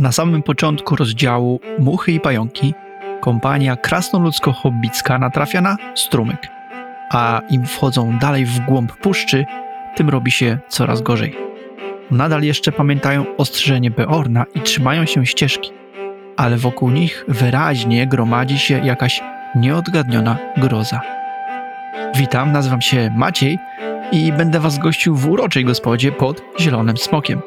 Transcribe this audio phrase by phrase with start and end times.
[0.00, 2.74] Na samym początku rozdziału Muchy i Pająki
[3.20, 6.48] kompania krasnoludzko-hobbicka natrafia na strumyk,
[7.10, 9.46] a im wchodzą dalej w głąb puszczy,
[9.96, 11.36] tym robi się coraz gorzej.
[12.10, 15.70] Nadal jeszcze pamiętają ostrzeżenie Beorna i trzymają się ścieżki,
[16.36, 19.22] ale wokół nich wyraźnie gromadzi się jakaś
[19.56, 21.00] nieodgadniona groza.
[22.14, 23.58] Witam, nazywam się Maciej
[24.12, 27.40] i będę Was gościł w uroczej gospodzie pod Zielonym Smokiem.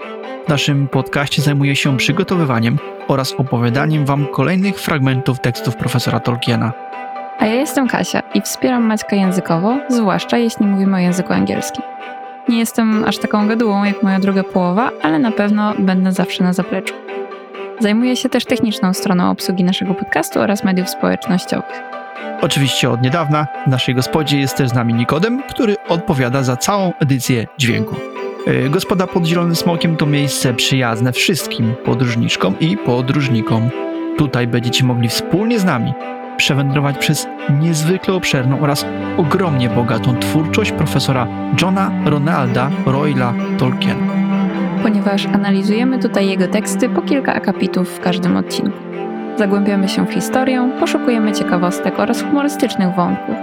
[0.45, 6.73] W naszym podcaście zajmuję się przygotowywaniem oraz opowiadaniem Wam kolejnych fragmentów tekstów profesora Tolkiena.
[7.39, 11.83] A ja jestem Kasia i wspieram Maćka językowo, zwłaszcza jeśli mówimy o języku angielskim.
[12.49, 16.53] Nie jestem aż taką gadułą jak moja druga połowa, ale na pewno będę zawsze na
[16.53, 16.93] zapleczu.
[17.79, 21.81] Zajmuję się też techniczną stroną obsługi naszego podcastu oraz mediów społecznościowych.
[22.41, 26.93] Oczywiście od niedawna w naszej gospodzie jest też z nami Nikodem, który odpowiada za całą
[26.99, 28.12] edycję dźwięku.
[28.47, 33.69] Yy, Gospoda pod Zielonym Smokiem to miejsce przyjazne wszystkim podróżniczkom i podróżnikom.
[34.17, 35.93] Tutaj będziecie mogli wspólnie z nami
[36.37, 37.27] przewędrować przez
[37.61, 38.85] niezwykle obszerną oraz
[39.17, 41.27] ogromnie bogatą twórczość profesora
[41.61, 44.13] Johna Ronalda Royla Tolkiena.
[44.83, 48.92] Ponieważ analizujemy tutaj jego teksty po kilka akapitów w każdym odcinku.
[49.37, 53.35] Zagłębiamy się w historię, poszukujemy ciekawostek oraz humorystycznych wątków.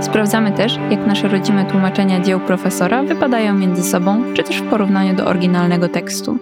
[0.00, 5.16] Sprawdzamy też, jak nasze rodzime tłumaczenia dzieł profesora wypadają między sobą, czy też w porównaniu
[5.16, 6.38] do oryginalnego tekstu.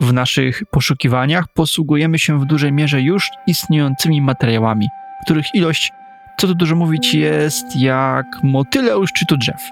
[0.00, 4.88] W naszych poszukiwaniach posługujemy się w dużej mierze już istniejącymi materiałami,
[5.24, 5.92] których ilość,
[6.38, 9.70] co tu dużo mówić, jest jak motyle u szczytu drzew.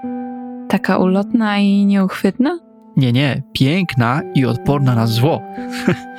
[0.67, 2.59] Taka ulotna i nieuchwytna?
[2.97, 5.41] Nie, nie, piękna i odporna na zło.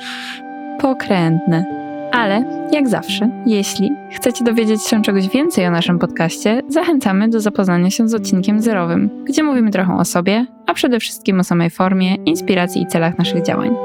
[0.81, 1.80] Pokrętne.
[2.11, 7.89] Ale, jak zawsze, jeśli chcecie dowiedzieć się czegoś więcej o naszym podcaście, zachęcamy do zapoznania
[7.89, 12.15] się z odcinkiem zerowym, gdzie mówimy trochę o sobie, a przede wszystkim o samej formie,
[12.15, 13.75] inspiracji i celach naszych działań.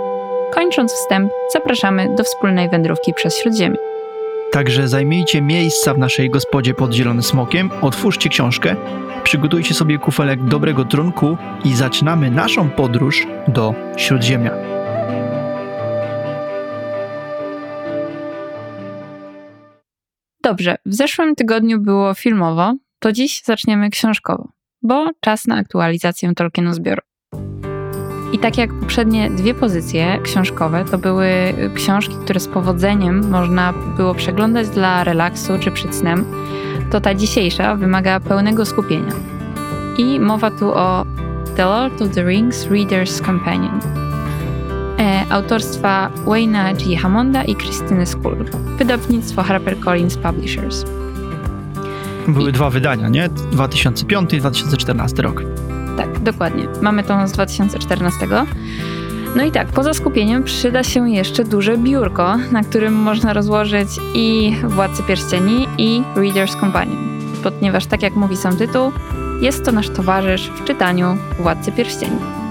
[0.55, 3.77] Kończąc wstęp, zapraszamy do wspólnej wędrówki przez Śródziemie.
[4.53, 8.77] Także zajmijcie miejsca w naszej gospodzie pod Zielonym Smokiem, otwórzcie książkę,
[9.23, 14.76] przygotujcie sobie kufelek dobrego trunku i zaczynamy naszą podróż do Śródziemia.
[20.47, 24.49] Dobrze, w zeszłym tygodniu było filmowo, to dziś zaczniemy książkowo,
[24.83, 27.03] bo czas na aktualizację Tolkienu zbioru.
[28.33, 31.29] I tak jak poprzednie dwie pozycje książkowe, to były
[31.75, 36.25] książki, które z powodzeniem można było przeglądać dla relaksu czy przed snem,
[36.91, 39.13] to ta dzisiejsza wymaga pełnego skupienia.
[39.99, 41.07] I mowa tu o
[41.57, 44.06] The Lord of the Rings Reader's Companion
[44.99, 46.97] e, autorstwa Wayna G.
[46.97, 48.45] Hammonda i Krystyny Skull,
[48.79, 50.85] wydawnictwo HarperCollins Publishers.
[52.29, 53.29] Były dwa wydania, nie?
[53.29, 55.43] 2005 i 2014 rok.
[55.97, 56.69] Tak, dokładnie.
[56.83, 58.27] Mamy tą z 2014.
[59.37, 64.57] No i tak, poza skupieniem przyda się jeszcze duże biurko, na którym można rozłożyć i
[64.65, 67.07] Władcy Pierścieni, i Reader's Companion.
[67.43, 68.93] Ponieważ, tak jak mówi sam tytuł,
[69.41, 72.46] jest to nasz towarzysz w czytaniu Władcy Pierścieni.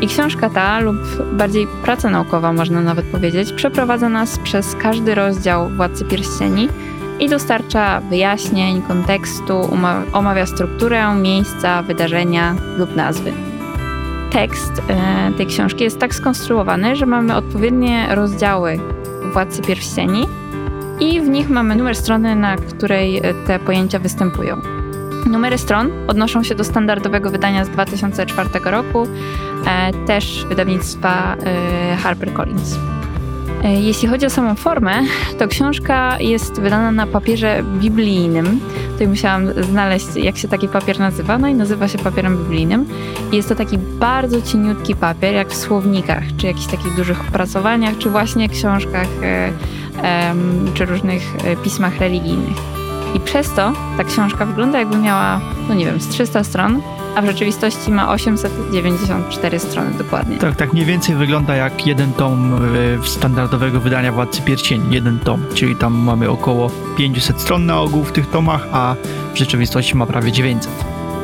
[0.00, 0.96] I książka ta, lub
[1.32, 6.68] bardziej praca naukowa, można nawet powiedzieć, przeprowadza nas przez każdy rozdział Władcy Pierścieni
[7.20, 9.70] i dostarcza wyjaśnień, kontekstu,
[10.12, 13.32] omawia strukturę, miejsca, wydarzenia lub nazwy.
[14.30, 18.78] Tekst e, tej książki jest tak skonstruowany, że mamy odpowiednie rozdziały
[19.32, 20.26] Władcy Pierścieni
[21.00, 24.75] i w nich mamy numer strony, na której te pojęcia występują.
[25.30, 29.06] Numery stron odnoszą się do standardowego wydania z 2004 roku,
[29.66, 32.78] e, też wydawnictwa e, HarperCollins.
[33.64, 34.92] E, jeśli chodzi o samą formę,
[35.38, 38.60] to książka jest wydana na papierze biblijnym.
[38.92, 42.86] Tutaj musiałam znaleźć, jak się taki papier nazywa, no i nazywa się papierem biblijnym.
[43.32, 48.10] Jest to taki bardzo cieniutki papier, jak w słownikach, czy jakichś takich dużych opracowaniach, czy
[48.10, 49.08] właśnie książkach,
[50.74, 51.22] czy różnych
[51.64, 52.75] pismach religijnych.
[53.16, 56.82] I przez to ta książka wygląda jakby miała, no nie wiem, z 300 stron,
[57.14, 60.38] a w rzeczywistości ma 894 strony dokładnie.
[60.38, 62.60] Tak, tak mniej więcej wygląda jak jeden tom
[63.02, 68.04] e, standardowego wydania Władcy Pierścieni, jeden tom, czyli tam mamy około 500 stron na ogół
[68.04, 68.94] w tych tomach, a
[69.34, 70.72] w rzeczywistości ma prawie 900.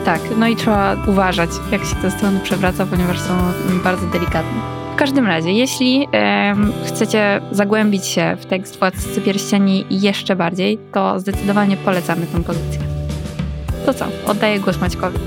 [0.04, 3.34] Tak, no i trzeba uważać, jak się te strony przewraca, ponieważ są
[3.84, 4.81] bardzo delikatne.
[4.92, 6.08] W każdym razie, jeśli
[6.86, 12.80] chcecie zagłębić się w tekst Władcy Pierścieni jeszcze bardziej, to zdecydowanie polecamy tę pozycję.
[13.86, 14.06] To co?
[14.26, 15.18] Oddaję głos Maćkowi.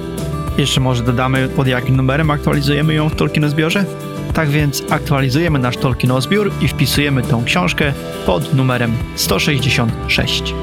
[0.58, 3.86] Jeszcze może dodamy, pod jakim numerem aktualizujemy ją w Tolkienozbiorze?
[4.34, 7.94] Tak więc aktualizujemy nasz Tolkienozbiór i wpisujemy tą książkę
[8.26, 10.54] pod numerem 166.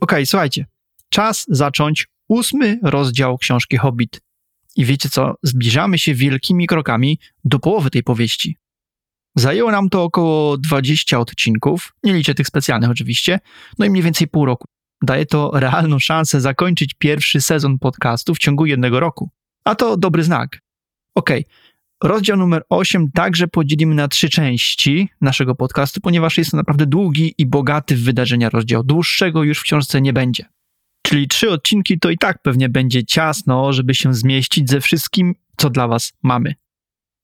[0.00, 0.66] Ok, słuchajcie.
[1.08, 4.20] Czas zacząć ósmy rozdział książki Hobbit
[4.78, 5.34] I wiecie co?
[5.42, 8.56] Zbliżamy się wielkimi krokami do połowy tej powieści.
[9.36, 13.40] Zajęło nam to około 20 odcinków, nie liczę tych specjalnych oczywiście,
[13.78, 14.68] no i mniej więcej pół roku.
[15.02, 19.30] Daje to realną szansę zakończyć pierwszy sezon podcastu w ciągu jednego roku.
[19.64, 20.60] A to dobry znak.
[21.14, 21.44] Okej,
[22.02, 27.34] rozdział numer 8 także podzielimy na trzy części naszego podcastu, ponieważ jest to naprawdę długi
[27.38, 28.84] i bogaty w wydarzenia rozdział.
[28.84, 30.44] Dłuższego już w książce nie będzie.
[31.02, 35.70] Czyli trzy odcinki to i tak pewnie będzie ciasno, żeby się zmieścić ze wszystkim, co
[35.70, 36.54] dla Was mamy.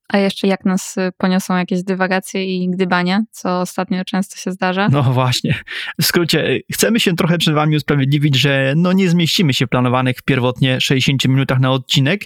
[0.08, 4.88] A jeszcze jak nas y, poniosą jakieś dywagacje i gdybania, co ostatnio często się zdarza.
[4.88, 5.54] No właśnie.
[6.00, 10.22] W skrócie, chcemy się trochę przed Wami usprawiedliwić, że no nie zmieścimy się w planowanych
[10.22, 12.24] pierwotnie 60 minutach na odcinek.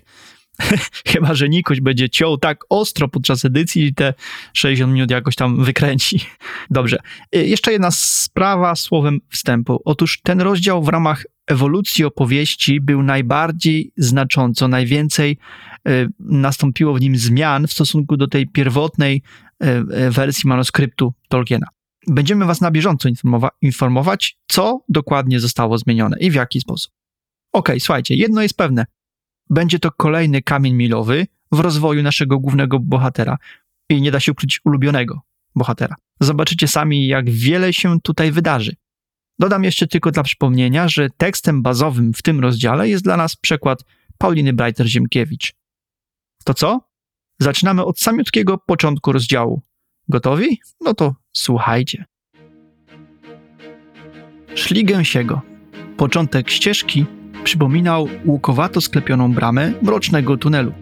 [1.13, 4.15] Chyba, że Nikoś będzie ciął tak ostro podczas edycji i te
[4.53, 6.21] 60 minut jakoś tam wykręci.
[6.71, 6.99] Dobrze.
[7.37, 9.83] Y, Jeszcze jedna sprawa słowem wstępu.
[9.85, 15.39] Otóż ten rozdział w ramach ewolucji opowieści był najbardziej znacząco, najwięcej
[15.89, 19.23] y, nastąpiło w nim zmian w stosunku do tej pierwotnej
[19.65, 21.67] y, wersji manuskryptu Tolkiena.
[22.07, 26.93] Będziemy Was na bieżąco informowa- informować, co dokładnie zostało zmienione i w jaki sposób.
[27.53, 28.87] Okej, słuchajcie, jedno jest pewne.
[29.51, 33.39] Będzie to kolejny kamień milowy w rozwoju naszego głównego bohatera
[33.89, 35.21] i nie da się ukryć ulubionego
[35.55, 35.97] bohatera.
[36.21, 38.77] Zobaczycie sami, jak wiele się tutaj wydarzy.
[39.39, 43.85] Dodam jeszcze tylko dla przypomnienia, że tekstem bazowym w tym rozdziale jest dla nas przekład
[44.19, 45.53] Pauliny Breiter-Ziemkiewicz.
[46.45, 46.81] To co?
[47.41, 49.63] Zaczynamy od samiutkiego początku rozdziału.
[50.09, 50.61] Gotowi?
[50.81, 52.05] No to słuchajcie.
[54.55, 55.41] Szli gęsiego.
[55.97, 57.07] Początek ścieżki
[57.49, 60.73] przypominał łukowato sklepioną bramę mrocznego tunelu.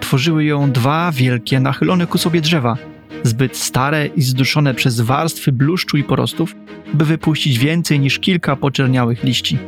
[0.00, 2.76] Tworzyły ją dwa wielkie, nachylone ku sobie drzewa,
[3.22, 6.56] zbyt stare i zduszone przez warstwy bluszczu i porostów,
[6.94, 9.58] by wypuścić więcej niż kilka poczerniałych liści.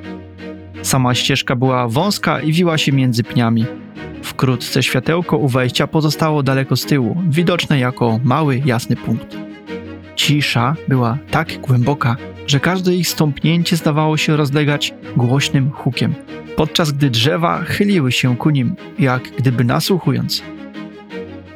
[0.82, 3.65] Sama ścieżka była wąska i wiła się między pniami.
[4.23, 9.37] Wkrótce światełko u wejścia pozostało daleko z tyłu, widoczne jako mały, jasny punkt.
[10.16, 12.16] Cisza była tak głęboka,
[12.46, 16.14] że każde ich stąpnięcie zdawało się rozlegać głośnym hukiem,
[16.56, 20.43] podczas gdy drzewa chyliły się ku nim, jak gdyby nasłuchując.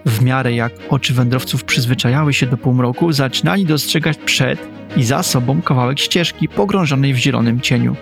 [0.07, 5.63] W miarę jak oczy wędrowców przyzwyczajały się do półmroku, zaczynali dostrzegać przed i za sobą
[5.63, 7.97] kawałek ścieżki pogrążonej w zielonym cieniu.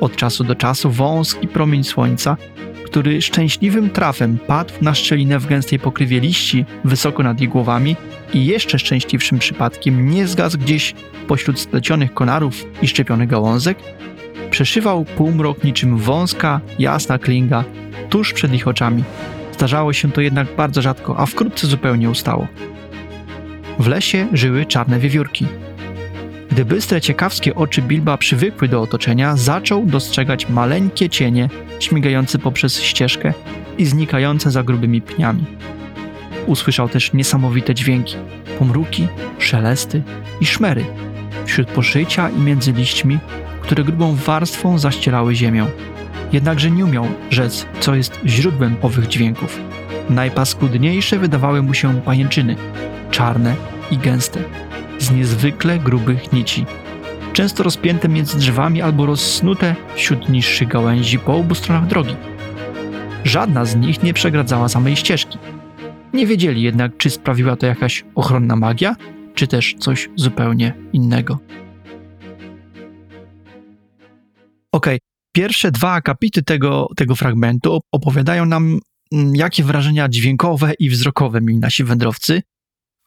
[0.00, 2.36] Od czasu do czasu wąski promień słońca,
[2.84, 7.96] który szczęśliwym trafem padł na szczelinę w gęstej pokrywie liści wysoko nad ich głowami
[8.34, 10.94] i jeszcze szczęśliwszym przypadkiem nie zgasł gdzieś
[11.28, 13.78] pośród splecionych konarów i szczepionych gałązek,
[14.50, 17.64] przeszywał półmrok niczym wąska, jasna klinga
[18.10, 19.04] tuż przed ich oczami.
[19.52, 22.46] Zdarzało się to jednak bardzo rzadko, a wkrótce zupełnie ustało.
[23.78, 25.46] W lesie żyły czarne wiewiórki.
[26.50, 31.48] Gdy bystre, ciekawskie oczy Bilba przywykły do otoczenia, zaczął dostrzegać maleńkie cienie
[31.80, 33.32] śmigające poprzez ścieżkę
[33.78, 35.44] i znikające za grubymi pniami.
[36.46, 38.16] Usłyszał też niesamowite dźwięki,
[38.58, 39.08] pomruki,
[39.38, 40.02] szelesty
[40.40, 40.84] i szmery
[41.46, 43.18] wśród poszycia i między liśćmi,
[43.60, 45.66] które grubą warstwą zaścierały ziemię.
[46.32, 49.60] Jednakże nie umiał rzec, co jest źródłem owych dźwięków.
[50.10, 52.56] Najpaskudniejsze wydawały mu się pajęczyny,
[53.10, 53.54] czarne
[53.90, 54.40] i gęste,
[55.04, 56.66] z niezwykle grubych nici,
[57.32, 62.16] często rozpięte między drzewami albo rozsnute wśród niższych gałęzi po obu stronach drogi.
[63.24, 65.38] Żadna z nich nie przegradzała samej ścieżki.
[66.12, 68.96] Nie wiedzieli jednak, czy sprawiła to jakaś ochronna magia,
[69.34, 71.38] czy też coś zupełnie innego.
[74.72, 74.98] Okej,
[75.32, 78.80] pierwsze dwa akapity tego, tego fragmentu opowiadają nam,
[79.12, 82.42] mm, jakie wrażenia dźwiękowe i wzrokowe mieli nasi wędrowcy.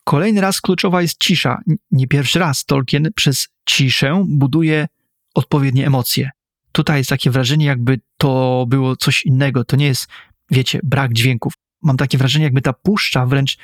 [0.08, 1.62] Kolejny raz kluczowa jest cisza.
[1.92, 4.88] Nie pierwszy raz Tolkien przez ciszę buduje
[5.36, 6.30] odpowiednie emocje.
[6.72, 9.64] Tutaj jest takie wrażenie, jakby to było coś innego.
[9.64, 10.08] To nie jest,
[10.52, 11.54] wiecie, brak dźwięków.
[11.82, 13.58] Mam takie wrażenie, jakby ta puszcza wręcz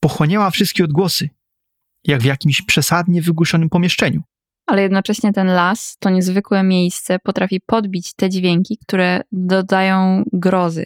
[0.00, 1.28] pochłaniała wszystkie odgłosy,
[2.04, 4.22] jak w jakimś przesadnie wygłuszonym pomieszczeniu.
[4.66, 10.84] Ale jednocześnie ten las, to niezwykłe miejsce, potrafi podbić te dźwięki, które dodają grozy.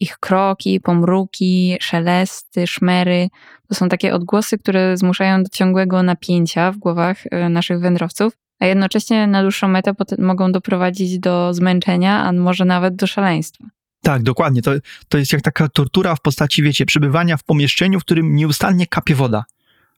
[0.00, 3.28] Ich kroki, pomruki, szelesty, szmery
[3.70, 8.66] to są takie odgłosy, które zmuszają do ciągłego napięcia w głowach e, naszych wędrowców, a
[8.66, 13.64] jednocześnie na dłuższą metę mogą doprowadzić do zmęczenia, a może nawet do szaleństwa.
[14.02, 14.62] Tak, dokładnie.
[14.62, 14.70] To,
[15.08, 19.14] to jest jak taka tortura w postaci, wiecie, przebywania w pomieszczeniu, w którym nieustannie kapie
[19.14, 19.44] woda.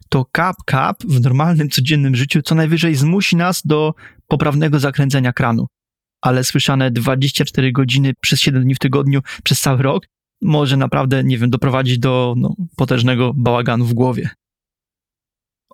[0.09, 3.95] To kap, kap w normalnym, codziennym życiu co najwyżej zmusi nas do
[4.29, 5.67] poprawnego zakręcenia kranu.
[6.23, 10.07] Ale słyszane 24 godziny przez 7 dni w tygodniu, przez cały rok,
[10.43, 14.31] może naprawdę, nie wiem, doprowadzić do no, potężnego bałaganu w głowie.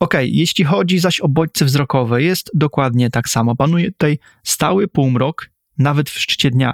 [0.01, 3.57] Okej, jeśli chodzi zaś o bodźce wzrokowe, jest dokładnie tak samo.
[3.57, 6.73] Panuje tutaj stały półmrok, nawet w szczycie dnia.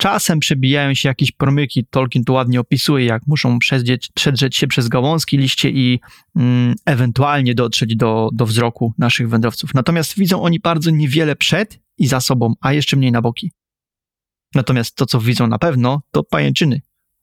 [0.00, 4.88] Czasem przebijają się jakieś promyki, Tolkien to ładnie opisuje, jak muszą przedrzeć, przedrzeć się przez
[4.88, 6.00] gałązki, liście i
[6.36, 9.74] mm, ewentualnie dotrzeć do, do wzroku naszych wędrowców.
[9.74, 13.52] Natomiast widzą oni bardzo niewiele przed i za sobą, a jeszcze mniej na boki.
[14.54, 16.80] Natomiast to, co widzą na pewno, to pajęczyny.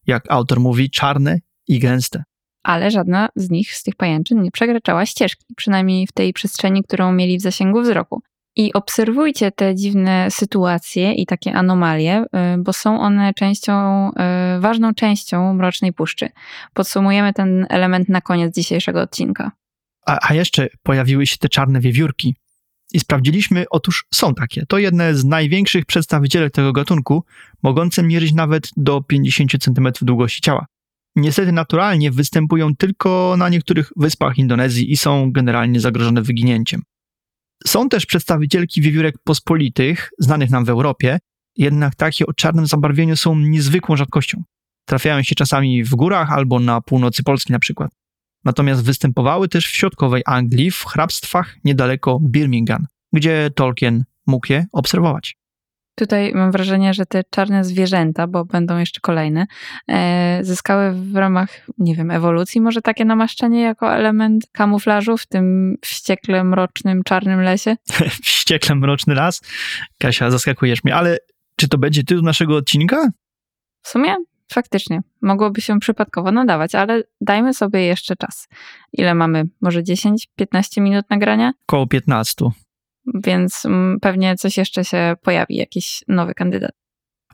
[0.07, 2.23] Jak autor mówi, czarne i gęste.
[2.63, 7.11] Ale żadna z nich, z tych pajęczyn, nie przekraczała ścieżki, przynajmniej w tej przestrzeni, którą
[7.11, 8.21] mieli w zasięgu wzroku.
[8.55, 12.23] I obserwujcie te dziwne sytuacje i takie anomalie,
[12.55, 16.29] y, bo są one częścią, y, ważną częścią Mrocznej Puszczy.
[16.73, 19.51] Podsumujemy ten element na koniec dzisiejszego odcinka.
[20.05, 22.35] A, a jeszcze pojawiły się te czarne wiewiórki.
[22.97, 24.65] I sprawdziliśmy, otóż są takie.
[24.65, 27.23] To jedne z największych przedstawicieli tego gatunku,
[27.63, 30.65] mogące mierzyć nawet do 50 cm długości ciała.
[31.15, 36.81] Niestety naturalnie występują tylko na niektórych wyspach Indonezji i są generalnie zagrożone wyginięciem.
[37.67, 41.19] Są też przedstawicielki wiewiórek pospolitych, znanych nam w Europie,
[41.57, 44.43] jednak takie o czarnym zabarwieniu są niezwykłą rzadkością.
[44.85, 47.91] Trafiają się czasami w górach albo na północy Polski na przykład.
[48.47, 55.37] Natomiast występowały też w środkowej Anglii, w hrabstwach niedaleko Birmingham, gdzie Tolkien mógł je obserwować.
[55.95, 59.47] Tutaj mam wrażenie, że te czarne zwierzęta, bo będą jeszcze kolejne,
[59.89, 65.75] e, zyskały w ramach, nie wiem, ewolucji może takie namaszczenie jako element kamuflażu w tym
[65.81, 67.75] wściekle mrocznym, czarnym lesie?
[68.23, 69.41] Wściekle mroczny las?
[69.99, 71.17] Kasia, zaskakujesz mnie, ale
[71.55, 73.09] czy to będzie tytuł naszego odcinka?
[73.81, 74.15] W sumie
[74.53, 78.47] faktycznie mogłoby się przypadkowo nadawać, ale dajmy sobie jeszcze czas.
[78.93, 79.43] Ile mamy?
[79.61, 80.17] Może 10-15
[80.77, 81.53] minut nagrania?
[81.65, 82.45] Koło 15.
[83.23, 86.71] Więc mm, pewnie coś jeszcze się pojawi, jakiś nowy kandydat.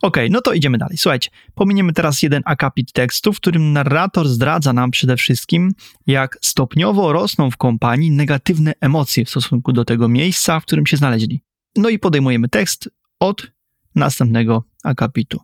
[0.02, 0.98] Okej, okay, no to idziemy dalej.
[0.98, 5.72] Słuchajcie, pominiemy teraz jeden akapit tekstu, w którym narrator zdradza nam przede wszystkim,
[6.08, 10.98] jak stopniowo rosną w kompanii negatywne emocje w stosunku do tego miejsca, w którym się
[10.98, 11.42] znaleźli.
[11.76, 12.90] No i podejmujemy tekst
[13.20, 13.52] od
[13.96, 15.40] następnego akapitu.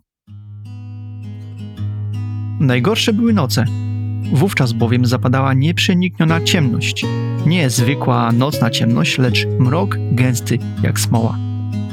[2.60, 3.66] Najgorsze były noce.
[4.34, 7.06] Wówczas bowiem zapadała nieprzenikniona ciemność.
[7.46, 11.38] Nie zwykła nocna ciemność, lecz mrok gęsty jak smoła.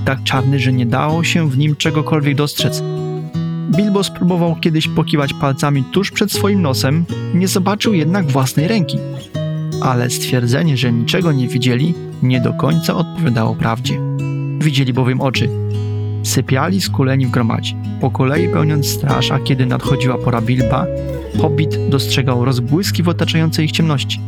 [0.04, 2.82] Tak czarny, że nie dało się w nim czegokolwiek dostrzec.
[3.76, 7.04] Bilbo spróbował kiedyś pokiwać palcami tuż przed swoim nosem,
[7.35, 8.99] nie zobaczył jednak własnej ręki.
[9.82, 14.00] Ale stwierdzenie, że niczego nie widzieli, nie do końca odpowiadało prawdzie.
[14.58, 15.49] Widzieli bowiem oczy,
[16.26, 20.87] Sypiali skuleni w gromadzie, po kolei pełniąc straż, a kiedy nadchodziła pora Bilba,
[21.40, 24.21] hobbit dostrzegał rozbłyski w otaczającej ich ciemności.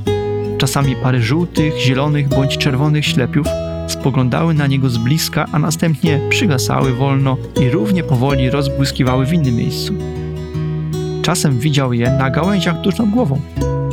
[0.58, 3.46] Czasami pary żółtych, zielonych bądź czerwonych ślepiów
[3.86, 9.56] spoglądały na niego z bliska, a następnie przygasały wolno i równie powoli rozbłyskiwały w innym
[9.56, 9.94] miejscu.
[11.22, 13.40] Czasem widział je na gałęziach tuż nad głową.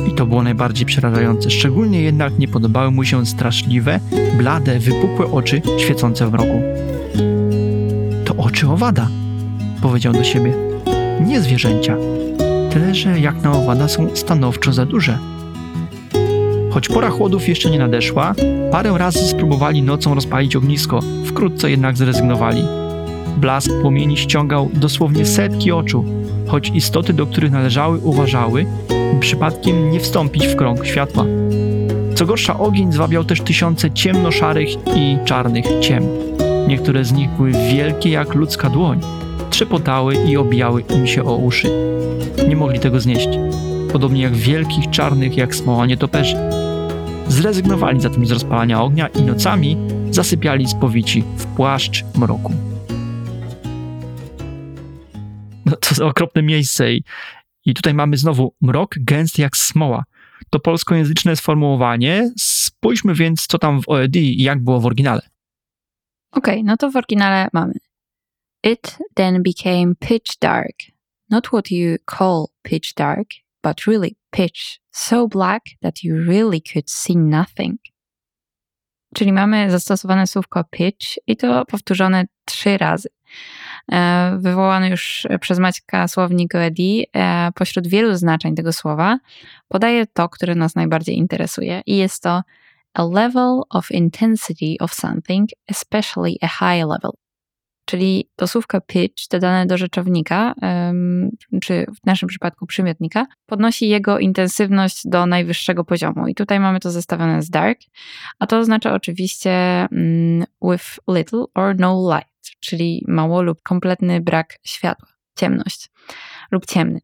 [0.08, 1.50] I to było najbardziej przerażające.
[1.50, 4.00] Szczególnie jednak nie podobały mu się straszliwe,
[4.38, 6.62] blade, wypukłe oczy świecące w mroku
[8.46, 9.08] oczy owada,
[9.82, 10.52] powiedział do siebie.
[11.26, 11.96] Nie zwierzęcia,
[12.70, 15.18] tyle że jak na owada są stanowczo za duże.
[16.70, 18.34] Choć pora chłodów jeszcze nie nadeszła,
[18.70, 22.62] parę razy spróbowali nocą rozpalić ognisko, wkrótce jednak zrezygnowali.
[23.36, 26.04] Blask płomieni ściągał dosłownie setki oczu,
[26.46, 28.66] choć istoty, do których należały, uważały,
[29.20, 31.24] przypadkiem nie wstąpić w krąg światła.
[32.14, 36.35] Co gorsza, ogień zwabiał też tysiące ciemno-szarych i czarnych ciem.
[36.68, 39.00] Niektóre z nich były wielkie jak ludzka dłoń.
[39.50, 41.70] Trzepotały i obijały im się o uszy.
[42.48, 43.28] Nie mogli tego znieść.
[43.92, 46.36] Podobnie jak wielkich, czarnych jak smoła nietoperzy.
[47.28, 49.76] Zrezygnowali zatem z rozpalania ognia i nocami
[50.10, 52.52] zasypiali spowici w płaszcz mroku.
[55.66, 57.04] No to okropne miejsce i,
[57.64, 60.04] i tutaj mamy znowu mrok gęsty jak smoła.
[60.50, 62.30] To polskojęzyczne sformułowanie.
[62.38, 65.35] Spójrzmy więc, co tam w OED i jak było w oryginale.
[66.32, 67.74] Okej, okay, no to w oryginale mamy.
[68.62, 70.76] It then became pitch dark.
[71.30, 73.28] Not what you call pitch dark,
[73.62, 77.78] but really pitch, so black that you really could see nothing.
[79.14, 83.08] Czyli mamy zastosowane słówko pitch i to powtórzone trzy razy.
[83.92, 89.18] E, wywołany już przez Maćka słownik OEDI e, pośród wielu znaczeń tego słowa
[89.68, 92.42] podaje to, które nas najbardziej interesuje i jest to
[92.96, 97.12] a level of intensity of something, especially a high level.
[97.84, 100.54] Czyli to słówko pitch dodane do rzeczownika,
[101.62, 106.28] czy w naszym przypadku przymiotnika, podnosi jego intensywność do najwyższego poziomu.
[106.28, 107.78] I tutaj mamy to zestawione z dark,
[108.38, 109.50] a to oznacza oczywiście
[109.92, 115.90] mm, with little or no light, czyli mało lub kompletny brak światła, ciemność
[116.50, 117.00] lub ciemny.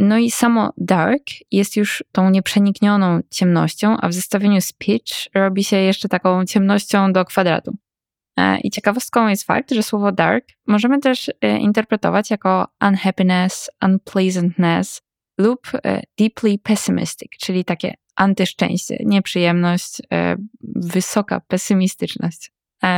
[0.00, 5.64] No i samo dark jest już tą nieprzeniknioną ciemnością, a w zestawieniu z pitch robi
[5.64, 7.76] się jeszcze taką ciemnością do kwadratu.
[8.38, 15.02] E, I ciekawostką jest fakt, że słowo dark możemy też e, interpretować jako unhappiness, unpleasantness
[15.38, 20.02] lub e, deeply pessimistic, czyli takie antyszczęście, nieprzyjemność,
[20.74, 22.52] wysoka pesymistyczność.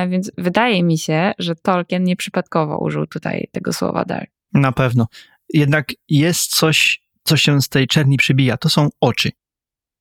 [0.09, 4.31] Więc wydaje mi się, że Tolkien nieprzypadkowo użył tutaj tego słowa dark.
[4.53, 5.07] Na pewno.
[5.55, 8.57] Jednak jest coś, co się z tej czerni przebija.
[8.57, 9.31] To są oczy.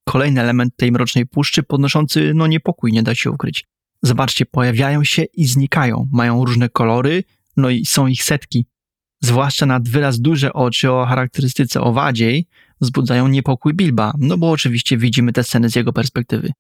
[0.08, 3.66] Kolejny element tej mrocznej puszczy podnoszący no niepokój, nie da się ukryć.
[4.02, 6.08] Zobaczcie, pojawiają się i znikają.
[6.12, 7.24] Mają różne kolory,
[7.58, 8.66] no i są ich setki.
[9.22, 12.48] Zwłaszcza nad wyraz duże oczy o charakterystyce owadziej
[12.82, 16.52] wzbudzają niepokój Bilba, no bo oczywiście widzimy te sceny z jego perspektywy.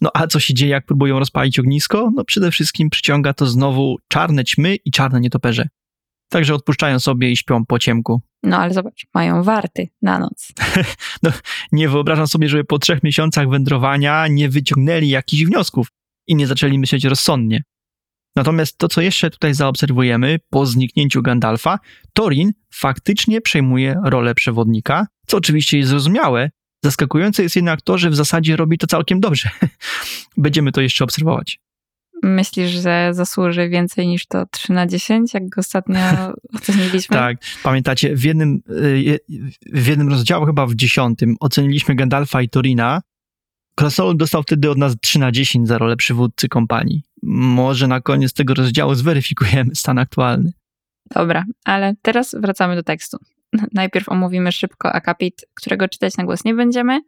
[0.00, 2.10] No a co się dzieje, jak próbują rozpalić ognisko?
[2.14, 5.68] No przede wszystkim przyciąga to znowu czarne ćmy i czarne nietoperze.
[6.32, 8.20] Także odpuszczają sobie i śpią po ciemku.
[8.42, 10.52] No ale zobacz, mają warty na noc.
[11.22, 11.30] no,
[11.72, 15.88] nie wyobrażam sobie, żeby po trzech miesiącach wędrowania nie wyciągnęli jakichś wniosków
[16.26, 17.62] i nie zaczęli myśleć rozsądnie.
[18.36, 21.78] Natomiast to, co jeszcze tutaj zaobserwujemy po zniknięciu Gandalfa,
[22.12, 26.50] Torin faktycznie przejmuje rolę przewodnika, co oczywiście jest zrozumiałe.
[26.84, 29.50] Zaskakujące jest jednak to, że w zasadzie robi to całkiem dobrze.
[30.36, 31.60] Będziemy to jeszcze obserwować.
[32.22, 35.98] Myślisz, że zasłuży więcej niż to 3 na 10, jak go ostatnio
[36.56, 37.16] oceniliśmy?
[37.16, 39.18] tak, pamiętacie, w jednym, y,
[39.72, 43.02] w jednym rozdziale, chyba w dziesiątym, oceniliśmy Gandalfa i Torina
[43.74, 47.02] Krasnolud dostał wtedy od nas 3 na 10 za rolę przywódcy kompanii.
[47.22, 50.52] Może na koniec tego rozdziału zweryfikujemy stan aktualny.
[51.14, 53.18] Dobra, ale teraz wracamy do tekstu.
[53.74, 57.00] Najpierw omówimy szybko akapit, którego czytać na głos nie będziemy.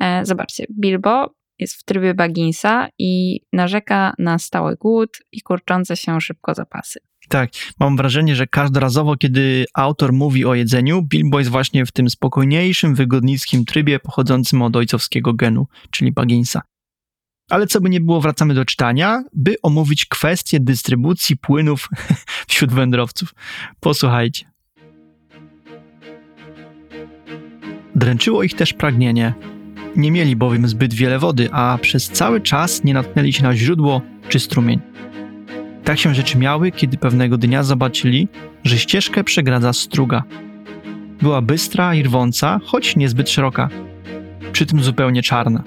[0.00, 6.20] E, zobaczcie, Bilbo jest w trybie Bagginsa i narzeka na stały głód i kurczące się
[6.20, 7.00] szybko zapasy.
[7.28, 7.50] Tak,
[7.80, 12.94] mam wrażenie, że każdorazowo, kiedy autor mówi o jedzeniu, Bilbo jest właśnie w tym spokojniejszym,
[12.94, 16.62] wygodnickim trybie pochodzącym od ojcowskiego genu, czyli Bagginsa.
[17.50, 21.88] Ale co by nie było, wracamy do czytania, by omówić kwestię dystrybucji płynów
[22.48, 23.34] wśród wędrowców.
[23.80, 24.50] Posłuchajcie.
[27.94, 29.57] Dręczyło ich też pragnienie.
[29.96, 34.02] Nie mieli bowiem zbyt wiele wody, a przez cały czas nie natknęli się na źródło
[34.28, 34.80] czy strumień.
[35.84, 38.28] Tak się rzeczy miały, kiedy pewnego dnia zobaczyli,
[38.64, 40.22] że ścieżkę przegradza struga.
[41.22, 43.68] Była bystra i rwąca, choć niezbyt szeroka,
[44.52, 45.62] przy tym zupełnie czarna,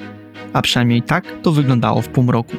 [0.54, 2.58] a przynajmniej tak to wyglądało w półmroku.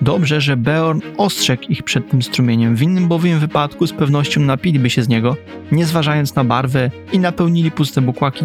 [0.00, 4.90] Dobrze, że Beorn ostrzegł ich przed tym strumieniem, w innym bowiem wypadku z pewnością napiliby
[4.90, 5.36] się z niego,
[5.72, 8.44] nie zważając na barwę i napełnili puste bukłaki.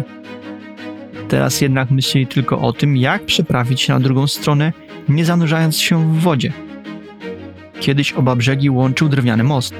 [1.32, 4.72] Teraz jednak myśleli tylko o tym, jak przeprawić się na drugą stronę,
[5.08, 6.52] nie zanurzając się w wodzie–
[7.82, 9.74] Kiedyś oba brzegi łączył drewniany most.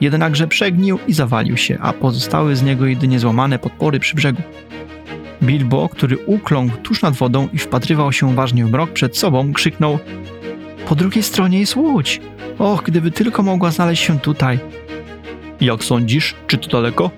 [0.00, 4.42] Jednakże przegnił i zawalił się, a pozostały z niego jedynie złamane podpory przy brzegu.
[5.42, 9.98] Bilbo, który ukląkł tuż nad wodą i wpatrywał się uważnie w mrok przed sobą, krzyknął
[10.88, 12.20] Po drugiej stronie jest łódź!
[12.58, 14.58] Och, gdyby tylko mogła znaleźć się tutaj!
[15.60, 17.10] Jak sądzisz, czy to daleko?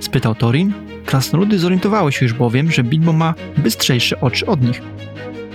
[0.00, 0.91] spytał Torin.
[1.12, 4.82] Krasnoludy zorientowały się już bowiem, że Bilbo ma bystrzejsze oczy od nich.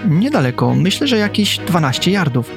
[0.10, 2.52] Niedaleko, myślę, że jakieś 12 yardów.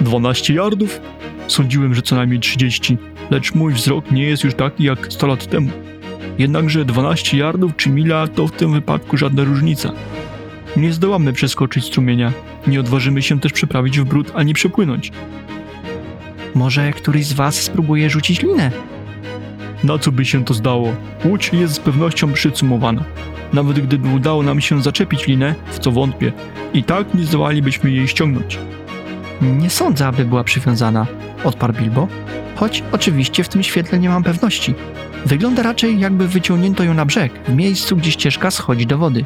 [0.00, 1.00] 12 yardów?
[1.48, 2.98] Sądziłem, że co najmniej 30,
[3.30, 5.70] lecz mój wzrok nie jest już taki jak 100 lat temu.
[6.38, 9.92] Jednakże 12 yardów czy mila to w tym wypadku żadna różnica.
[10.76, 12.32] Nie zdołamy przeskoczyć strumienia,
[12.66, 15.12] nie odważymy się też przeprawić w brud ani przepłynąć.
[16.54, 18.70] Może któryś z was spróbuje rzucić linę?
[19.84, 20.96] Na co by się to zdało?
[21.24, 23.04] Łódź jest z pewnością przycumowana.
[23.52, 26.32] Nawet gdyby udało nam się zaczepić linę, w co wątpię,
[26.74, 28.58] i tak nie zdołalibyśmy jej ściągnąć.
[29.42, 31.06] Nie sądzę, aby była przywiązana,
[31.44, 32.08] odparł Bilbo,
[32.56, 34.74] choć oczywiście w tym świetle nie mam pewności.
[35.26, 39.24] Wygląda raczej, jakby wyciągnięto ją na brzeg, w miejscu, gdzie ścieżka schodzi do wody.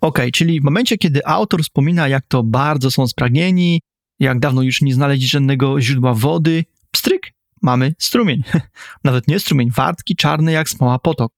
[0.00, 3.80] Ok, czyli w momencie, kiedy autor wspomina, jak to bardzo są spragnieni,
[4.20, 8.42] jak dawno już nie znaleźli żadnego źródła wody, pstryk, mamy strumień.
[9.04, 11.32] Nawet nie strumień, wartki czarny jak smoła potok.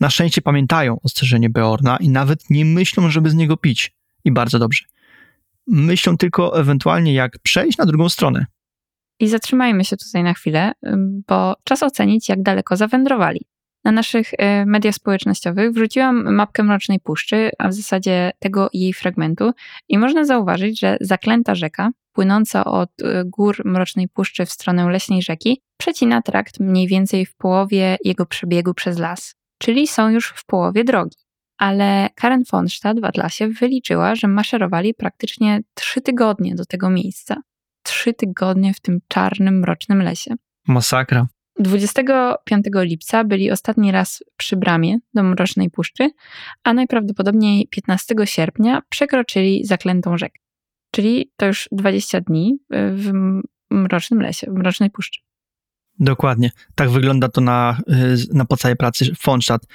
[0.00, 3.96] Na szczęście pamiętają ostrzeżenie Beorna i nawet nie myślą, żeby z niego pić.
[4.24, 4.84] I bardzo dobrze
[5.66, 8.46] myślą tylko ewentualnie, jak przejść na drugą stronę.
[9.20, 10.72] I zatrzymajmy się tutaj na chwilę,
[11.28, 13.40] bo czas ocenić, jak daleko zawędrowali.
[13.84, 19.52] Na naszych y, mediach społecznościowych wrzuciłam mapkę Mrocznej Puszczy, a w zasadzie tego jej fragmentu,
[19.88, 25.22] i można zauważyć, że zaklęta rzeka, płynąca od y, gór Mrocznej Puszczy w stronę leśnej
[25.22, 30.46] rzeki, przecina trakt mniej więcej w połowie jego przebiegu przez las, czyli są już w
[30.46, 31.16] połowie drogi
[31.58, 37.36] ale Karen Fonstadt w Atlasie wyliczyła, że maszerowali praktycznie trzy tygodnie do tego miejsca.
[37.82, 40.34] Trzy tygodnie w tym czarnym, mrocznym lesie.
[40.68, 41.26] Masakra.
[41.58, 46.10] 25 lipca byli ostatni raz przy bramie do Mrocznej Puszczy,
[46.64, 50.45] a najprawdopodobniej 15 sierpnia przekroczyli zaklętą rzekę.
[50.96, 53.10] Czyli to już 20 dni w
[53.70, 55.20] mrocznym lesie, w mrocznej puszczy.
[55.98, 56.50] Dokładnie.
[56.74, 57.80] Tak wygląda to na,
[58.32, 59.66] na podstawie pracy Fonstadt.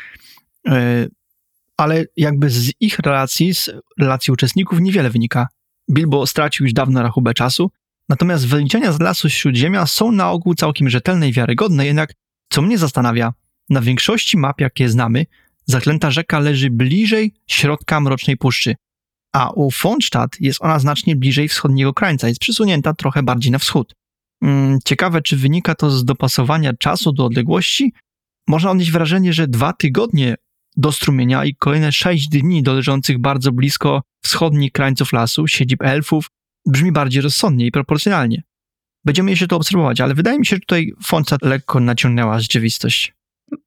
[1.78, 5.48] Ale jakby z ich relacji, z relacji uczestników niewiele wynika.
[5.92, 7.72] Bilbo stracił już dawno rachubę czasu,
[8.10, 12.14] natomiast wyliczenia z lasu Śródziemia są na ogół całkiem rzetelne i wiarygodne, jednak
[12.50, 13.34] co mnie zastanawia,
[13.70, 15.26] na większości map, jakie znamy,
[15.66, 18.76] zaklęta rzeka leży bliżej środka Mrocznej Puszczy,
[19.34, 23.94] a u Fonstadt jest ona znacznie bliżej wschodniego krańca, jest przysunięta trochę bardziej na wschód.
[24.44, 27.94] Hmm, ciekawe, czy wynika to z dopasowania czasu do odległości?
[28.48, 30.36] Można odnieść wrażenie, że dwa tygodnie
[30.78, 36.28] do strumienia i kolejne sześć dni do leżących bardzo blisko wschodnich krańców lasu, siedzib elfów,
[36.66, 38.44] brzmi bardziej rozsądnie i proporcjonalnie.
[39.06, 43.14] Będziemy jeszcze to obserwować, ale wydaje mi się, że tutaj Fonstadt lekko naciągnęła rzeczywistość.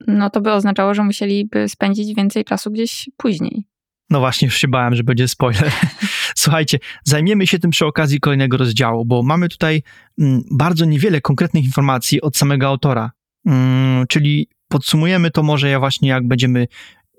[0.06, 3.64] No to by oznaczało, że musieliby spędzić więcej czasu gdzieś później.
[4.10, 5.72] No właśnie, już się bałem, że będzie spoiler.
[6.36, 9.82] Słuchajcie, zajmiemy się tym przy okazji kolejnego rozdziału, bo mamy tutaj
[10.18, 13.10] mm, bardzo niewiele konkretnych informacji od samego autora.
[13.46, 16.66] Mm, czyli podsumujemy to może ja właśnie jak będziemy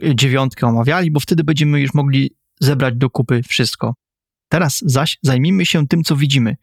[0.03, 3.95] y, dziewiątkę omawiali, bo wtedy będziemy już mogli zebrać do kupy wszystko.
[4.49, 6.55] Teraz zaś zajmijmy się tym, co widzimy.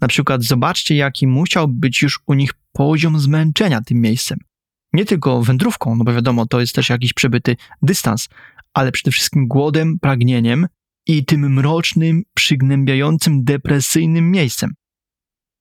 [0.00, 4.38] Na przykład zobaczcie, jaki musiał być już u nich poziom zmęczenia tym miejscem.
[4.92, 8.28] Nie tylko wędrówką, no bo wiadomo, to jest też jakiś przebyty dystans,
[8.74, 10.66] ale przede wszystkim głodem, pragnieniem
[11.06, 14.74] i tym mrocznym, przygnębiającym, depresyjnym miejscem.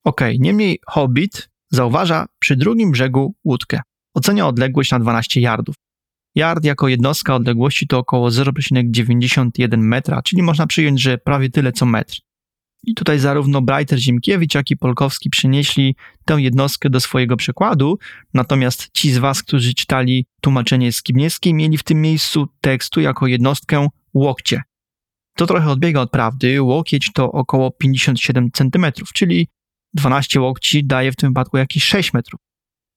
[0.04, 3.82] Okej, okay, niemniej Hobbit zauważa przy drugim brzegu łódkę.
[4.14, 5.76] Ocenia odległość na 12 yardów.
[6.36, 11.86] Yard jako jednostka odległości to około 0,91 metra, czyli można przyjąć, że prawie tyle co
[11.86, 12.20] metr.
[12.84, 17.98] I tutaj zarówno Brighter Ziemkiewicz, jak i Polkowski przenieśli tę jednostkę do swojego przekładu,
[18.34, 23.88] natomiast ci z Was, którzy czytali tłumaczenie Skibniewskiej, mieli w tym miejscu tekstu jako jednostkę
[24.14, 24.62] łokcie.
[25.36, 26.62] To trochę odbiega od prawdy.
[26.62, 29.48] Łokieć to około 57 cm, czyli
[29.94, 32.42] 12 łokci daje w tym wypadku jakieś 6 metrów.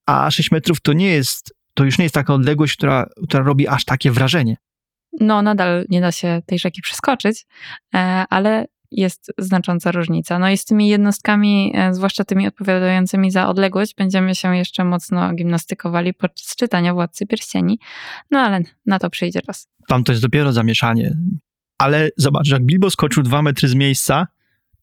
[0.07, 3.69] A 6 metrów to nie jest, to już nie jest taka odległość, która, która robi
[3.69, 4.57] aż takie wrażenie.
[5.21, 7.47] No, nadal nie da się tej rzeki przeskoczyć,
[7.95, 7.99] e,
[8.31, 10.39] ale jest znacząca różnica.
[10.39, 15.33] No i z tymi jednostkami, e, zwłaszcza tymi odpowiadającymi za odległość, będziemy się jeszcze mocno
[15.33, 17.79] gimnastykowali podczas czytania Władcy Pierścieni,
[18.31, 19.69] no ale na to przyjdzie czas.
[19.89, 21.17] Tam to jest dopiero zamieszanie.
[21.79, 24.27] Ale zobacz, jak Bilbo skoczył dwa metry z miejsca,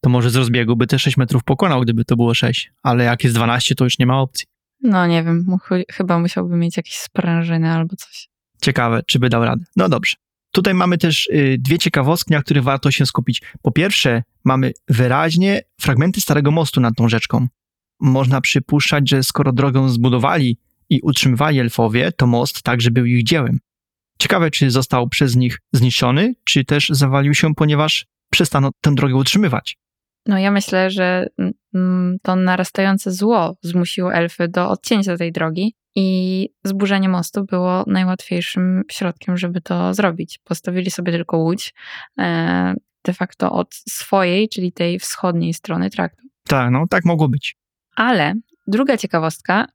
[0.01, 2.71] to może z rozbiegu by te 6 metrów pokonał, gdyby to było 6.
[2.83, 4.47] Ale jak jest 12, to już nie ma opcji.
[4.81, 5.57] No nie wiem,
[5.91, 8.29] chyba musiałby mieć jakieś sprężyny albo coś.
[8.61, 9.65] Ciekawe, czy by dał radę.
[9.75, 10.15] No dobrze.
[10.51, 13.41] Tutaj mamy też y, dwie ciekawostki, na których warto się skupić.
[13.61, 17.47] Po pierwsze, mamy wyraźnie fragmenty Starego Mostu nad tą rzeczką.
[17.99, 20.57] Można przypuszczać, że skoro drogę zbudowali
[20.89, 23.59] i utrzymywali elfowie, to most także był ich dziełem.
[24.19, 29.77] Ciekawe, czy został przez nich zniszczony, czy też zawalił się, ponieważ przestano tę drogę utrzymywać.
[30.25, 31.27] No ja myślę, że
[32.21, 39.37] to narastające zło zmusiło elfy do odcięcia tej drogi i zburzenie mostu było najłatwiejszym środkiem,
[39.37, 40.39] żeby to zrobić.
[40.43, 41.73] Postawili sobie tylko łódź
[42.19, 42.73] e,
[43.05, 46.27] de facto od swojej, czyli tej wschodniej strony traktu.
[46.47, 47.55] Tak, no tak mogło być.
[47.95, 48.33] Ale
[48.67, 49.65] druga ciekawostka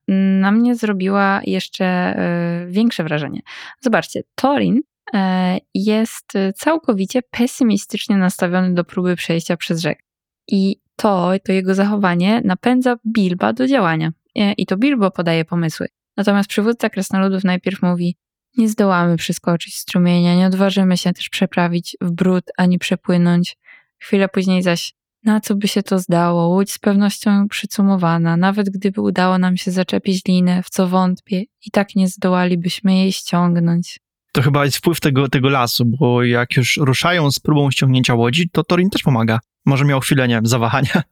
[0.40, 3.40] na mnie zrobiła jeszcze e, większe wrażenie.
[3.80, 4.80] Zobaczcie, Torin
[5.14, 10.02] e, jest całkowicie pesymistycznie nastawiony do próby przejścia przez rzekę.
[10.48, 14.12] I to, to jego zachowanie napędza Bilba do działania.
[14.34, 15.88] I to Bilbo podaje pomysły.
[16.16, 18.16] Natomiast przywódca krasnoludów najpierw mówi:
[18.56, 23.56] Nie zdołamy przeskoczyć strumienia, nie odważymy się też przeprawić w brud ani przepłynąć.
[23.98, 26.48] Chwilę później zaś: Na co by się to zdało?
[26.48, 31.70] Łódź z pewnością przycumowana, nawet gdyby udało nam się zaczepić linę, w co wątpię, i
[31.72, 34.00] tak nie zdołalibyśmy jej ściągnąć.
[34.32, 38.48] To chyba jest wpływ tego, tego lasu, bo jak już ruszają z próbą ściągnięcia łodzi,
[38.48, 39.38] to Torin też pomaga.
[39.66, 41.02] Może miał chwilę, nie wiem, zawahania.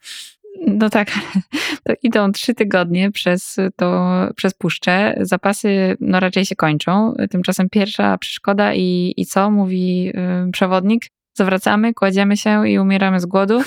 [0.66, 1.10] No tak,
[1.84, 5.14] to idą trzy tygodnie przez, to, przez puszczę.
[5.20, 7.14] Zapasy no raczej się kończą.
[7.30, 9.50] Tymczasem pierwsza przeszkoda i, i co?
[9.50, 10.12] Mówi
[10.48, 11.06] y, przewodnik.
[11.34, 13.62] Zawracamy, kładziemy się i umieramy z głodu.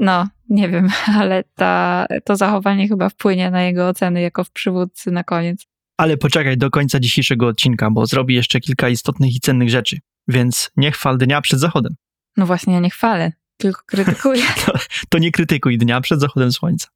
[0.00, 0.88] No, nie wiem,
[1.20, 5.66] ale ta, to zachowanie chyba wpłynie na jego oceny jako w przywódcy na koniec.
[5.96, 9.98] Ale poczekaj do końca dzisiejszego odcinka, bo zrobi jeszcze kilka istotnych i cennych rzeczy.
[10.28, 11.94] Więc nie chwal dnia przed zachodem.
[12.36, 14.42] No właśnie, ja nie chwalę tylko krytykuję.
[14.66, 14.72] To,
[15.08, 16.88] to, nie krytykuj dnia przed zachodem słońca.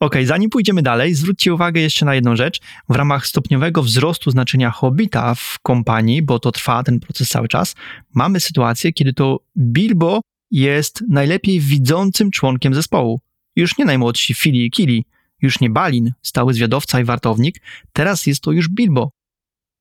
[0.00, 2.60] Ok, zanim pójdziemy dalej, zwróćcie uwagę jeszcze na jedną rzecz.
[2.88, 7.74] W ramach stopniowego wzrostu znaczenia Hobbita w kompanii, bo to trwa ten proces cały czas,
[8.14, 13.20] mamy sytuację, kiedy to Bilbo jest najlepiej widzącym członkiem zespołu.
[13.56, 15.04] Już nie najmłodsi Fili i Kili,
[15.42, 17.56] już nie Balin, stały zwiadowca i wartownik,
[17.92, 19.10] teraz jest to już Bilbo.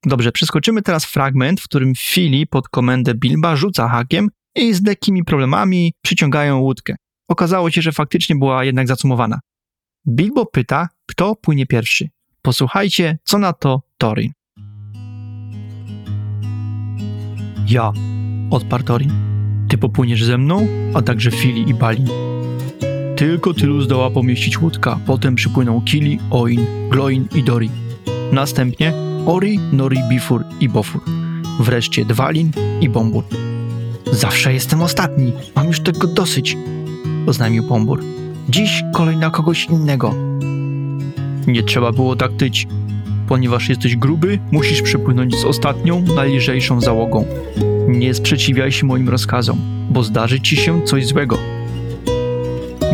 [0.05, 5.23] Dobrze, przeskoczymy teraz fragment, w którym Fili pod komendę Bilba rzuca hakiem i z lekkimi
[5.23, 6.95] problemami przyciągają łódkę.
[7.27, 9.39] Okazało się, że faktycznie była jednak zacumowana.
[10.07, 12.09] Bilbo pyta, kto płynie pierwszy.
[12.41, 14.31] Posłuchajcie, co na to Thorin.
[17.67, 17.91] Ja,
[18.51, 19.11] odparł Thorin.
[19.69, 22.07] Ty popłyniesz ze mną, a także Fili i Balin.
[23.17, 27.69] Tylko tylu zdoła pomieścić łódka, potem przypłyną Kili, Oin, Gloin i Dori.
[28.31, 28.93] Następnie
[29.25, 31.01] Ori, Nori, Bifur i Bofur.
[31.59, 33.23] Wreszcie Dwalin i Bombur.
[34.13, 36.57] Zawsze jestem ostatni, mam już tego dosyć,
[37.27, 38.03] oznajmił Bombur.
[38.49, 40.13] Dziś kolej na kogoś innego.
[41.47, 42.67] Nie trzeba było tak tyć.
[43.27, 47.25] Ponieważ jesteś gruby, musisz przypłynąć z ostatnią, najlżejszą załogą.
[47.87, 49.57] Nie sprzeciwiaj się moim rozkazom,
[49.89, 51.37] bo zdarzy ci się coś złego.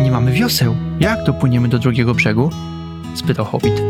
[0.02, 0.76] Nie mamy wioseł.
[1.00, 2.50] Jak dopłyniemy do drugiego brzegu?
[3.14, 3.82] spytał Hobbit.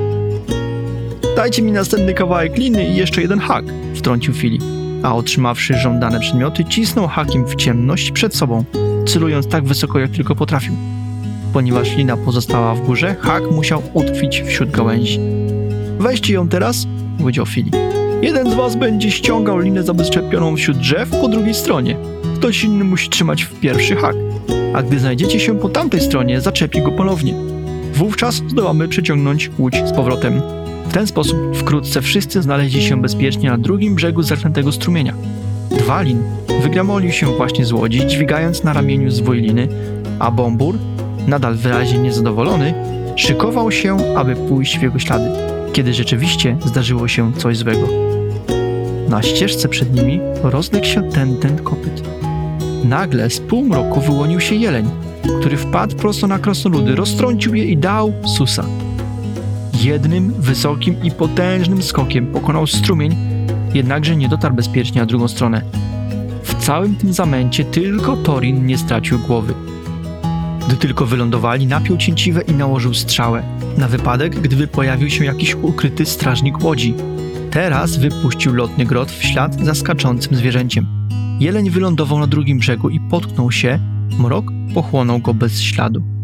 [1.37, 3.65] Dajcie mi następny kawałek liny i jeszcze jeden hak,
[3.95, 4.80] wtrącił Filip.
[5.03, 8.65] A otrzymawszy żądane przedmioty, cisnął hakiem w ciemność przed sobą,
[9.07, 10.73] celując tak wysoko, jak tylko potrafił.
[11.53, 15.21] Ponieważ lina pozostała w górze, hak musiał utkwić wśród gałęzi.
[15.99, 16.87] Weźcie ją teraz,
[17.19, 17.77] powiedział Filip.
[18.23, 21.97] Jeden z was będzie ściągał linę zabezpieczoną wśród drzew po drugiej stronie.
[22.37, 24.17] Ktoś inny musi trzymać w pierwszy hak.
[24.75, 27.35] A gdy znajdziecie się po tamtej stronie, zaczepi go ponownie.
[27.95, 30.43] Wówczas zdołamy przeciągnąć łódź z powrotem.
[30.91, 35.15] W ten sposób wkrótce wszyscy znaleźli się bezpiecznie na drugim brzegu zaklętego strumienia.
[35.71, 36.23] Dwalin
[36.63, 39.69] wygramolił się właśnie z łodzi, dźwigając na ramieniu zwój liny,
[40.19, 40.79] a Bombur,
[41.27, 42.75] nadal wyraźnie niezadowolony,
[43.17, 45.31] szykował się, aby pójść w jego ślady,
[45.73, 47.89] kiedy rzeczywiście zdarzyło się coś złego.
[49.09, 52.03] Na ścieżce przed nimi rozległ się ten ten kopyt.
[52.85, 54.91] Nagle z półmroku wyłonił się jeleń,
[55.41, 58.65] który wpadł prosto na krasnoludy, roztrącił je i dał susa.
[59.81, 63.17] Jednym, wysokim i potężnym skokiem pokonał strumień,
[63.75, 65.63] jednakże nie dotarł bezpiecznie na drugą stronę.
[66.43, 69.55] W całym tym zamęcie tylko Torin nie stracił głowy.
[70.67, 73.43] Gdy tylko wylądowali, napiął cięciwe i nałożył strzałę,
[73.79, 76.95] na wypadek, gdyby pojawił się jakiś ukryty strażnik łodzi.
[77.51, 80.87] Teraz wypuścił lotny grot w ślad za skaczącym zwierzęciem.
[81.41, 83.79] Jeleń wylądował na drugim brzegu i potknął się,
[84.19, 86.20] mrok pochłonął go bez śladu.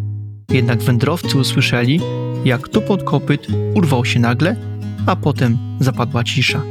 [0.49, 2.01] Jednak wędrowcy usłyszeli,
[2.45, 4.57] jak tupot kopyt urwał się nagle,
[5.07, 6.63] a potem zapadła cisza.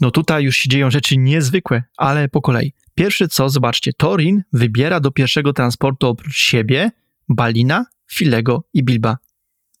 [0.00, 2.72] No tutaj już się dzieją rzeczy niezwykłe, ale po kolei.
[2.94, 6.90] Pierwsze co, zobaczcie, Torin wybiera do pierwszego transportu oprócz siebie
[7.28, 9.16] Balina, Filego i Bilba.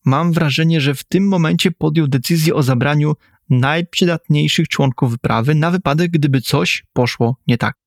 [0.04, 3.14] Mam wrażenie, że w tym momencie podjął decyzję o zabraniu
[3.50, 7.81] najprzydatniejszych członków wyprawy na wypadek, gdyby coś poszło nie tak.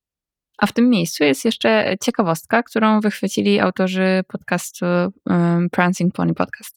[0.57, 4.85] A w tym miejscu jest jeszcze ciekawostka, którą wychwycili autorzy podcastu
[5.25, 6.75] um, Prancing Pony Podcast.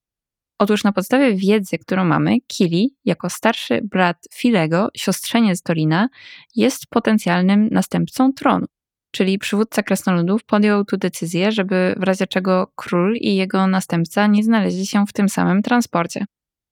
[0.58, 6.08] Otóż na podstawie wiedzy, którą mamy, Kili, jako starszy brat Filego, siostrzeniec Torina,
[6.56, 8.66] jest potencjalnym następcą tronu.
[9.10, 14.44] Czyli przywódca krasnoludów podjął tu decyzję, żeby w razie czego król i jego następca nie
[14.44, 16.24] znaleźli się w tym samym transporcie.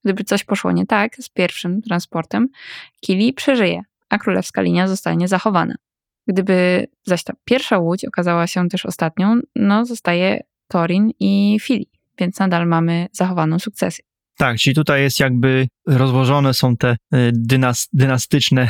[0.04, 2.48] Gdyby coś poszło nie tak z pierwszym transportem,
[3.00, 5.74] Kili przeżyje, a królewska linia zostanie zachowana.
[6.28, 12.38] Gdyby zaś ta pierwsza łódź okazała się też ostatnią, no zostaje Torin i Fili, więc
[12.38, 14.04] nadal mamy zachowaną sukcesję.
[14.38, 16.96] Tak, czyli tutaj jest jakby rozłożone są te y,
[17.32, 18.68] dynas, dynastyczne,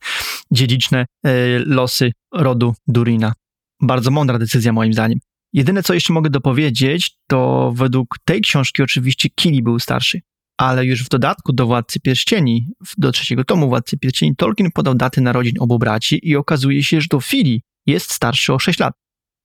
[0.50, 1.28] dziedziczne y,
[1.66, 3.32] losy rodu Durina.
[3.80, 5.18] Bardzo mądra decyzja moim zdaniem.
[5.52, 10.20] Jedyne, co jeszcze mogę dopowiedzieć, to według tej książki oczywiście Kili był starszy
[10.58, 12.66] ale już w dodatku do Władcy Pierścieni,
[12.98, 17.08] do trzeciego tomu Władcy Pierścieni, Tolkien podał daty narodzin obu braci i okazuje się, że
[17.08, 18.94] to Fili jest starszy o 6 lat.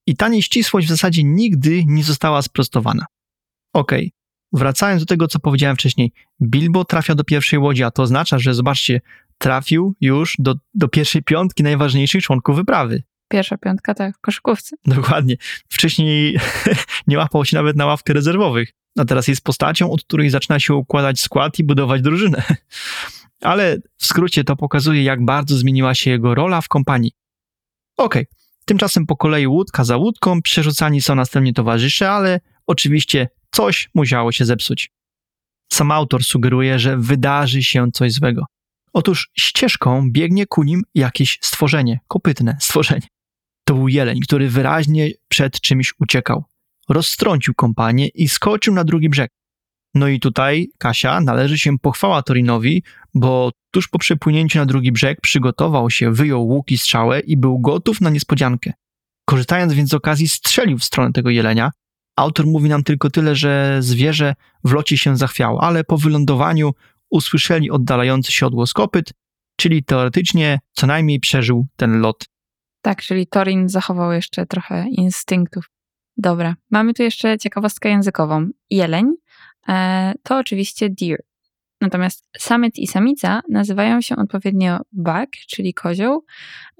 [0.06, 3.06] I ta nieścisłość w zasadzie nigdy nie została sprostowana.
[3.72, 4.60] Okej, okay.
[4.60, 8.54] wracając do tego, co powiedziałem wcześniej, Bilbo trafia do pierwszej łodzi, a to oznacza, że
[8.54, 9.00] zobaczcie,
[9.38, 13.02] trafił już do, do pierwszej piątki najważniejszych członków wyprawy.
[13.28, 14.76] Pierwsza piątka, tak, w koszykówce.
[14.86, 15.36] Dokładnie.
[15.68, 16.38] Wcześniej
[17.06, 20.74] nie łapał się nawet na ławkę rezerwowych a teraz jest postacią, od której zaczyna się
[20.74, 22.42] układać skład i budować drużynę.
[23.40, 27.12] Ale w skrócie to pokazuje, jak bardzo zmieniła się jego rola w kompanii.
[27.96, 28.36] Okej, okay.
[28.64, 34.44] tymczasem po kolei łódka za łódką przerzucani są następnie towarzysze, ale oczywiście coś musiało się
[34.44, 34.90] zepsuć.
[35.72, 38.44] Sam autor sugeruje, że wydarzy się coś złego.
[38.92, 43.06] Otóż ścieżką biegnie ku nim jakieś stworzenie, kopytne stworzenie.
[43.64, 46.44] To był jeleń, który wyraźnie przed czymś uciekał
[46.88, 49.30] rozstrącił kompanię i skoczył na drugi brzeg.
[49.94, 52.82] No i tutaj, Kasia, należy się pochwała Torinowi,
[53.14, 57.58] bo tuż po przepłynięciu na drugi brzeg przygotował się, wyjął łuk i strzałę i był
[57.58, 58.72] gotów na niespodziankę.
[59.28, 61.70] Korzystając więc z okazji, strzelił w stronę tego jelenia.
[62.16, 66.72] Autor mówi nam tylko tyle, że zwierzę w locie się zachwiało, ale po wylądowaniu
[67.10, 69.12] usłyszeli oddalający się odgłos kopyt
[69.56, 72.24] czyli teoretycznie co najmniej przeżył ten lot.
[72.82, 75.70] Tak, czyli Torin zachował jeszcze trochę instynktów.
[76.16, 78.48] Dobra, mamy tu jeszcze ciekawostkę językową.
[78.70, 79.12] Jeleń
[79.68, 81.18] e, to oczywiście deer.
[81.80, 86.24] Natomiast samec i samica nazywają się odpowiednio buck, czyli kozioł,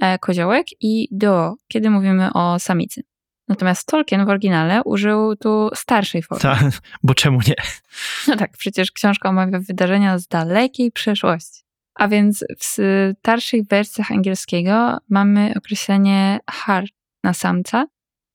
[0.01, 3.03] e, koziołek i do, kiedy mówimy o samicy.
[3.49, 6.43] Natomiast Tolkien w oryginale użył tu starszej formy.
[6.43, 6.59] Ta,
[7.03, 7.55] bo czemu nie?
[8.29, 11.65] No tak, przecież książka omawia wydarzenia z dalekiej przeszłości.
[11.95, 12.65] A więc w
[13.19, 16.93] starszych wersjach angielskiego mamy określenie heart
[17.25, 17.87] na samca.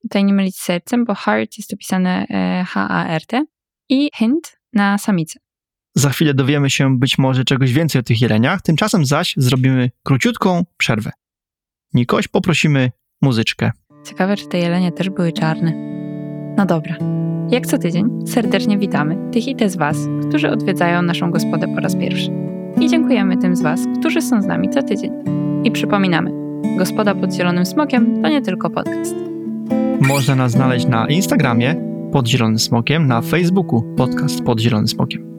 [0.02, 3.46] Tutaj nie mylić z sercem, bo heart jest opisane e, H-A-R-T
[3.90, 5.40] i hint na samicę.
[5.96, 10.66] Za chwilę dowiemy się być może czegoś więcej o tych jeleniach, tymczasem zaś zrobimy króciutką
[10.78, 11.12] przerwę.
[11.94, 13.72] Nikoś poprosimy muzyczkę.
[14.06, 15.74] Ciekawe, czy te jelenie też były czarne.
[16.58, 16.96] No dobra.
[17.52, 19.98] Jak co tydzień serdecznie witamy tych i te z Was,
[20.30, 22.32] którzy odwiedzają naszą gospodę po raz pierwszy.
[22.82, 25.12] I dziękujemy tym z Was, którzy są z nami co tydzień.
[25.64, 26.32] I przypominamy,
[26.78, 29.29] Gospoda pod Zielonym Smokiem to nie tylko podcast.
[30.02, 31.76] Można nas znaleźć na Instagramie
[32.12, 35.30] pod Zielonym Smokiem, na Facebooku podcast pod Zielonym Smokiem.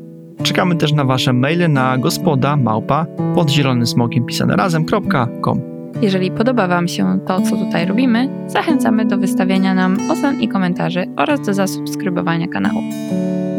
[0.42, 5.60] Czekamy też na Wasze maile na gospoda małpa pod zielonym smokiem pisane razem.com.
[6.02, 11.06] Jeżeli podoba Wam się to, co tutaj robimy, zachęcamy do wystawiania nam ocen i komentarzy
[11.16, 12.82] oraz do zasubskrybowania kanału.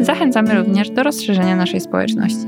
[0.00, 2.46] Zachęcamy również do rozszerzenia naszej społeczności.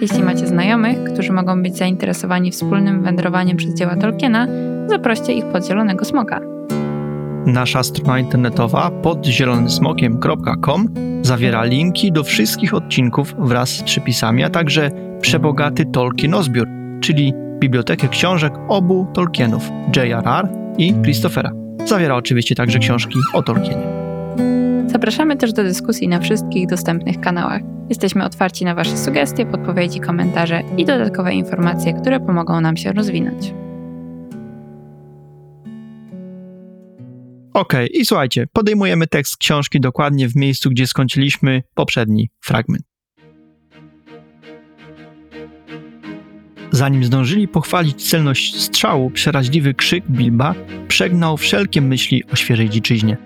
[0.00, 4.46] Jeśli macie znajomych, którzy mogą być zainteresowani wspólnym wędrowaniem przez dzieła Tolkiena,
[4.86, 6.51] zaproście ich pod Zielonego Smoka.
[7.46, 10.88] Nasza strona internetowa pod zielonysmokiem.com
[11.22, 16.68] zawiera linki do wszystkich odcinków wraz z przypisami, a także przebogaty Tolkienozbiór,
[17.00, 20.48] czyli bibliotekę książek obu Tolkienów, J.R.R.
[20.78, 21.50] i Christophera.
[21.84, 24.02] Zawiera oczywiście także książki o Tolkienie.
[24.86, 27.62] Zapraszamy też do dyskusji na wszystkich dostępnych kanałach.
[27.88, 33.54] Jesteśmy otwarci na Wasze sugestie, podpowiedzi, komentarze i dodatkowe informacje, które pomogą nam się rozwinąć.
[37.54, 42.82] Okej, i słuchajcie, podejmujemy tekst książki dokładnie w miejscu, gdzie skończyliśmy poprzedni fragment.
[46.70, 50.54] Zanim zdążyli pochwalić celność strzału, przeraźliwy krzyk Bilba
[50.88, 53.16] przegnał wszelkie myśli o świeżej dziczyźnie.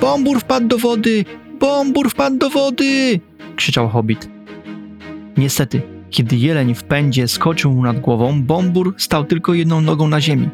[0.00, 1.24] Bombur wpadł do wody!
[1.60, 3.20] Bombur wpadł do wody!
[3.56, 4.28] krzyczał hobbit.
[5.36, 10.20] Niestety, kiedy jeleń w pędzie skoczył mu nad głową, Bombur stał tylko jedną nogą na
[10.20, 10.48] ziemi.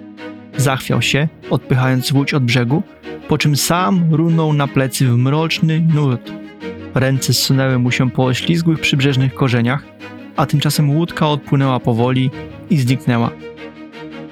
[0.59, 2.83] Zachwiał się, odpychając łódź od brzegu,
[3.29, 6.33] po czym sam runął na plecy w mroczny nurt.
[6.94, 9.83] Ręce zsunęły mu się po oślizgłych przybrzeżnych korzeniach,
[10.37, 12.31] a tymczasem łódka odpłynęła powoli
[12.71, 13.31] i zniknęła.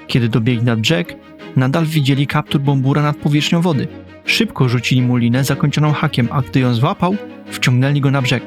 [0.07, 1.17] Kiedy dobiegli nad brzeg,
[1.57, 3.89] nadal widzieli kaptur bombura nad powierzchnią wody.
[4.25, 8.43] Szybko rzucili mu linę zakończoną hakiem, a gdy ją złapał, wciągnęli go na brzeg.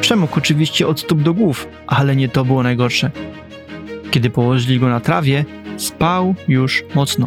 [0.00, 3.10] Przemógł oczywiście od stóp do głów, ale nie to było najgorsze.
[4.10, 5.44] Kiedy położyli go na trawie,
[5.76, 7.26] spał już mocno,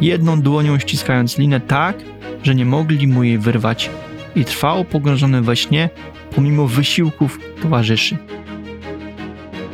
[0.00, 1.96] jedną dłonią ściskając linę tak,
[2.42, 3.90] że nie mogli mu jej wyrwać
[4.36, 5.90] i trwał pogrążony we śnie
[6.34, 8.16] pomimo wysiłków towarzyszy.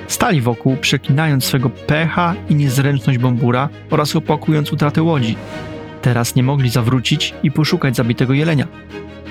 [0.07, 5.37] Stali wokół, przeklinając swego pecha i niezręczność Bombura oraz opłakując utratę łodzi.
[6.03, 8.67] Teraz nie mogli zawrócić i poszukać zabitego jelenia.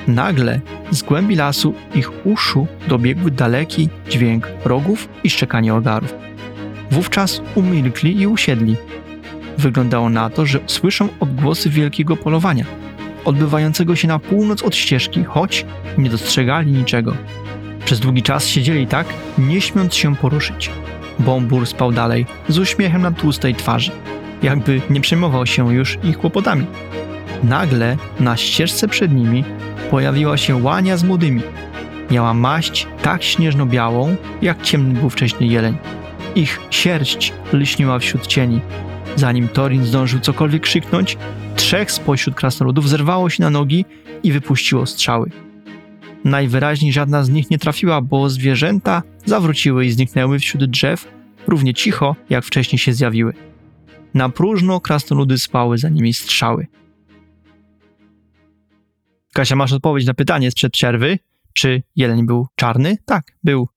[0.07, 0.59] Nagle
[0.91, 6.13] z głębi lasu ich uszu dobiegły daleki dźwięk rogów i szczekanie ogarów.
[6.91, 8.75] Wówczas umilkli i usiedli.
[9.57, 12.65] Wyglądało na to, że słyszą odgłosy wielkiego polowania,
[13.25, 15.65] odbywającego się na północ od ścieżki, choć
[15.97, 17.13] nie dostrzegali niczego.
[17.85, 20.71] Przez długi czas siedzieli tak, nie śmiąc się poruszyć.
[21.19, 23.91] Bombur spał dalej, z uśmiechem na tłustej twarzy,
[24.43, 26.65] jakby nie przejmował się już ich kłopotami.
[27.43, 29.43] Nagle na ścieżce przed nimi
[29.91, 31.41] pojawiła się łania z młodymi.
[32.11, 35.77] Miała maść tak śnieżno-białą, jak ciemny był wcześniej jeleń.
[36.35, 38.61] Ich sierść lśniła wśród cieni.
[39.15, 41.17] Zanim Torin zdążył cokolwiek krzyknąć,
[41.55, 43.85] trzech spośród krasnoludów zerwało się na nogi
[44.23, 45.31] i wypuściło strzały.
[46.23, 51.07] Najwyraźniej żadna z nich nie trafiła, bo zwierzęta zawróciły i zniknęły wśród drzew,
[51.47, 53.33] równie cicho, jak wcześniej się zjawiły.
[54.13, 56.67] Na próżno krasnoludy spały za nimi strzały.
[59.33, 61.19] Kasia, masz odpowiedź na pytanie sprzed przerwy?
[61.53, 62.97] Czy jeleń był czarny?
[63.05, 63.67] Tak, był.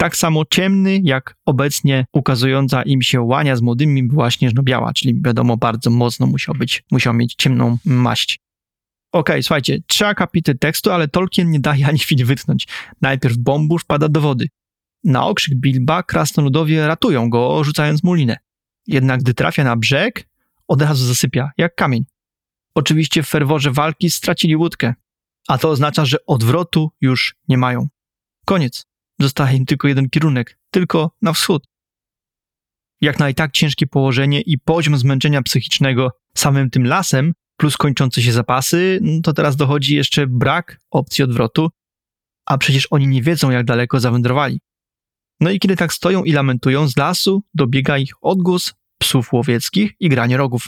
[0.00, 5.56] Tak samo ciemny, jak obecnie ukazująca im się łania z młodymi była śnieżno-biała, czyli wiadomo,
[5.56, 8.38] bardzo mocno musiał być, musiał mieć ciemną maść.
[9.12, 12.68] Okej, okay, słuchajcie, trzy akapity tekstu, ale Tolkien nie daje ani chwili wytchnąć.
[13.00, 14.48] Najpierw Bombur wpada do wody.
[15.04, 18.36] Na okrzyk Bilba krasnoludowie ratują go, rzucając mu linę.
[18.86, 20.28] Jednak gdy trafia na brzeg,
[20.68, 22.04] od razu zasypia, jak kamień.
[22.74, 24.94] Oczywiście w ferworze walki stracili łódkę,
[25.48, 27.88] a to oznacza, że odwrotu już nie mają.
[28.44, 28.89] Koniec.
[29.20, 31.66] Zostaje im tylko jeden kierunek, tylko na wschód.
[33.00, 38.22] Jak na i tak ciężkie położenie i poziom zmęczenia psychicznego samym tym lasem, plus kończące
[38.22, 41.70] się zapasy, no to teraz dochodzi jeszcze brak opcji odwrotu,
[42.46, 44.60] a przecież oni nie wiedzą, jak daleko zawędrowali.
[45.40, 50.08] No i kiedy tak stoją i lamentują, z lasu dobiega ich odgłos psów łowieckich i
[50.08, 50.66] granie rogów.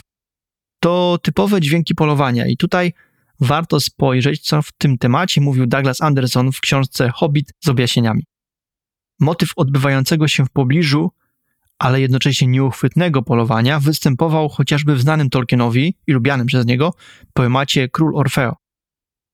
[0.79, 2.93] To typowe dźwięki polowania i tutaj
[3.39, 8.23] warto spojrzeć, co w tym temacie mówił Douglas Anderson w książce Hobbit z objaśnieniami.
[9.23, 11.11] Motyw odbywającego się w pobliżu,
[11.79, 16.93] ale jednocześnie nieuchwytnego polowania występował chociażby w znanym Tolkienowi i lubianym przez niego
[17.33, 18.55] poemacie Król Orfeo,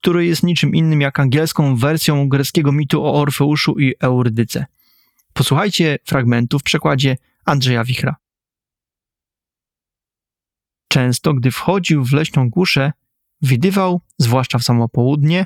[0.01, 4.65] który jest niczym innym jak angielską wersją greckiego mitu o Orfeuszu i Eurydyce.
[5.33, 8.15] Posłuchajcie fragmentu w przekładzie Andrzeja Wichra.
[10.87, 12.91] Często, gdy wchodził w leśną głuszę,
[13.41, 15.45] widywał, zwłaszcza w samo południe,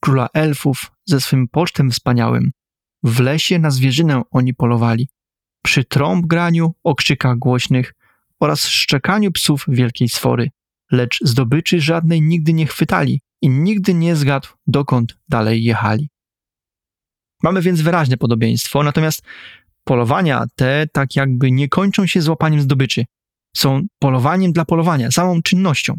[0.00, 2.50] króla elfów ze swym pocztem wspaniałym.
[3.02, 5.08] W lesie na zwierzynę oni polowali.
[5.64, 7.94] Przy trąb graniu, okrzykach głośnych
[8.40, 10.50] oraz szczekaniu psów wielkiej sfory.
[10.92, 16.08] Lecz zdobyczy żadnej nigdy nie chwytali i nigdy nie zgadł, dokąd dalej jechali.
[17.42, 19.22] Mamy więc wyraźne podobieństwo, natomiast
[19.84, 23.04] polowania te tak jakby nie kończą się złapaniem zdobyczy.
[23.56, 25.98] Są polowaniem dla polowania, samą czynnością,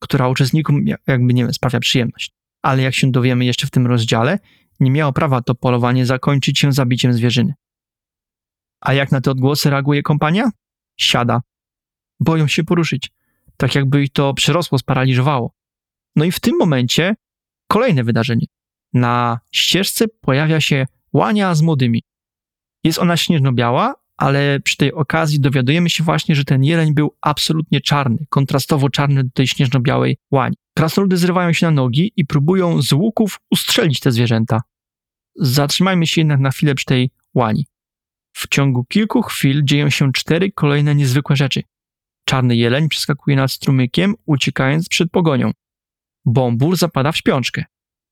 [0.00, 2.32] która uczestnikom jakby, nie wiem, sprawia przyjemność.
[2.62, 4.38] Ale jak się dowiemy jeszcze w tym rozdziale,
[4.80, 7.54] nie miało prawa to polowanie zakończyć się zabiciem zwierzyny.
[8.80, 10.50] A jak na te odgłosy reaguje kompania?
[10.96, 11.40] Siada.
[12.20, 13.10] Boją się poruszyć,
[13.56, 15.54] tak jakby ich to przerosło, sparaliżowało.
[16.16, 17.14] No i w tym momencie
[17.68, 18.46] kolejne wydarzenie.
[18.92, 22.02] Na ścieżce pojawia się łania z młodymi.
[22.84, 27.80] Jest ona śnieżno-biała, ale przy tej okazji dowiadujemy się właśnie, że ten jeleń był absolutnie
[27.80, 30.56] czarny, kontrastowo czarny do tej śnieżno-białej łani.
[30.76, 34.62] Krasnoludy zrywają się na nogi i próbują z łuków ustrzelić te zwierzęta.
[35.36, 37.66] Zatrzymajmy się jednak na chwilę przy tej łani.
[38.36, 41.62] W ciągu kilku chwil dzieją się cztery kolejne niezwykłe rzeczy.
[42.24, 45.50] Czarny jeleń przeskakuje nad strumykiem, uciekając przed pogonią.
[46.24, 47.64] Bombur zapada w śpiączkę.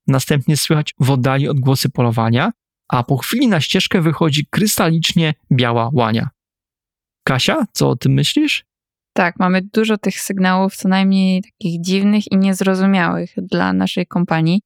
[0.07, 2.51] Następnie słychać w oddali odgłosy polowania,
[2.87, 6.29] a po chwili na ścieżkę wychodzi krystalicznie biała łania.
[7.23, 8.65] Kasia, co o tym myślisz?
[9.13, 14.61] Tak, mamy dużo tych sygnałów, co najmniej takich dziwnych i niezrozumiałych dla naszej kompanii.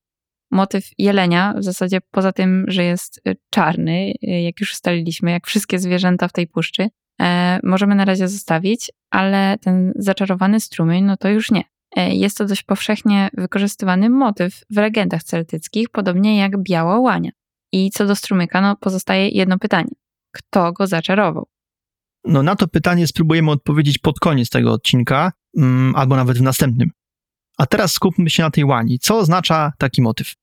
[0.52, 5.48] Motyw jelenia, w zasadzie poza tym, że jest y, czarny, y, jak już ustaliliśmy, jak
[5.48, 6.88] wszystkie zwierzęta w tej puszczy,
[7.22, 11.64] e, możemy na razie zostawić, ale ten zaczarowany strumień, no to już nie.
[11.95, 17.32] E, jest to dość powszechnie wykorzystywany motyw w legendach celtyckich, podobnie jak biała łania.
[17.72, 19.91] I co do strumyka, no pozostaje jedno pytanie.
[20.32, 21.48] Kto go zaczarował?
[22.28, 26.91] No na to pytanie spróbujemy odpowiedzieć pod koniec tego odcinka, mm, albo nawet w następnym.
[27.57, 28.99] A teraz skupmy się na tej łani.
[28.99, 30.34] Co oznacza taki motyw?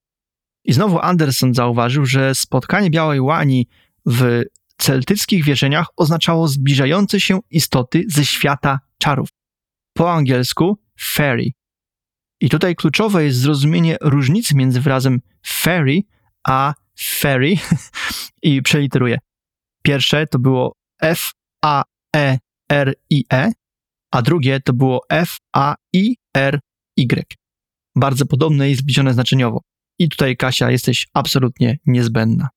[0.65, 3.69] I znowu Anderson zauważył, że spotkanie białej łani
[4.07, 4.43] w
[4.79, 9.29] celtyckich wierzeniach oznaczało zbliżające się istoty ze świata czarów.
[9.93, 11.51] Po angielsku fairy.
[12.41, 16.01] I tutaj kluczowe jest zrozumienie różnicy między wyrazem fairy
[16.49, 17.55] a fairy
[18.43, 19.19] i przeliteruję.
[19.83, 21.44] Pierwsze to było F-A-E-R-I-E,
[24.11, 26.65] a drugie to było F-A-I-R-Y.
[27.97, 29.61] Bardzo podobne i zbliżone znaczeniowo.
[29.99, 32.49] I tutaj, Kasia, jesteś absolutnie niezbędna.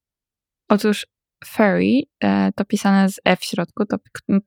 [0.70, 1.08] Otóż
[1.45, 3.97] fairy e, to pisane z F w środku, to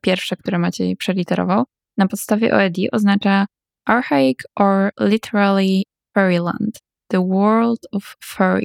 [0.00, 1.64] pierwsze, które Maciej przeliterował,
[1.96, 3.46] na podstawie OED oznacza
[3.86, 5.82] Archaic or literally
[6.14, 8.64] fairyland, the world of fairy.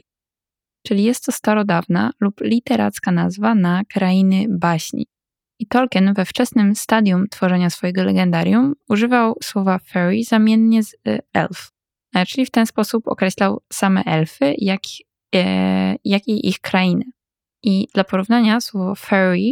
[0.88, 5.08] Czyli jest to starodawna lub literacka nazwa na krainy baśni.
[5.60, 11.72] I Tolkien we wczesnym stadium tworzenia swojego legendarium używał słowa fairy zamiennie z y, elf,
[12.16, 14.82] e, czyli w ten sposób określał same elfy, jak,
[15.36, 17.06] e, jak i ich krainy.
[17.64, 19.51] I dla porównania słowo fairy,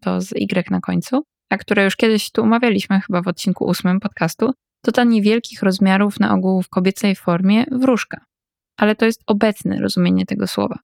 [0.00, 4.00] to z Y na końcu, a które już kiedyś tu umawialiśmy chyba w odcinku ósmym
[4.00, 4.50] podcastu,
[4.84, 8.24] to ta niewielkich rozmiarów na ogół w kobiecej formie wróżka.
[8.76, 10.78] Ale to jest obecne rozumienie tego słowa.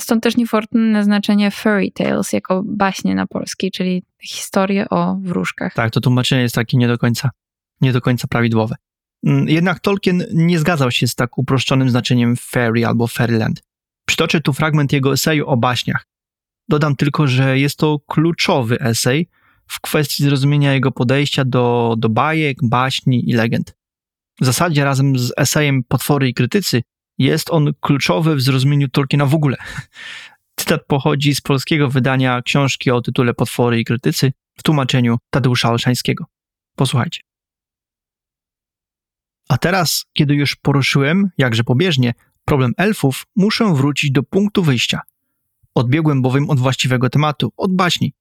[0.00, 5.74] Stąd też niefortunne znaczenie fairy tales jako baśnie na polskiej, czyli historie o wróżkach.
[5.74, 7.30] Tak, to tłumaczenie jest takie nie do końca,
[7.80, 8.76] nie do końca prawidłowe.
[9.26, 13.62] Mm, jednak Tolkien nie zgadzał się z tak uproszczonym znaczeniem fairy albo fairyland.
[14.06, 16.06] Przytoczę tu fragment jego eseju o baśniach.
[16.68, 19.28] Dodam tylko, że jest to kluczowy esej,
[19.66, 23.76] w kwestii zrozumienia jego podejścia do, do bajek, baśni i legend.
[24.40, 26.82] W zasadzie razem z esejem Potwory i krytycy
[27.18, 29.56] jest on kluczowy w zrozumieniu Tolkiena w ogóle.
[30.60, 36.24] Cytat pochodzi z polskiego wydania książki o tytule Potwory i krytycy w tłumaczeniu Tadeusza Olszańskiego.
[36.76, 37.20] Posłuchajcie.
[39.48, 42.14] A teraz, kiedy już poruszyłem, jakże pobieżnie,
[42.44, 45.00] problem elfów, muszę wrócić do punktu wyjścia.
[45.74, 48.12] Odbiegłem bowiem od właściwego tematu, od baśni,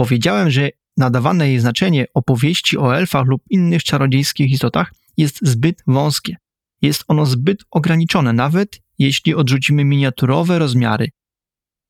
[0.00, 6.36] Powiedziałem, że nadawane jej znaczenie opowieści o elfach lub innych czarodziejskich istotach jest zbyt wąskie.
[6.82, 11.08] Jest ono zbyt ograniczone, nawet jeśli odrzucimy miniaturowe rozmiary.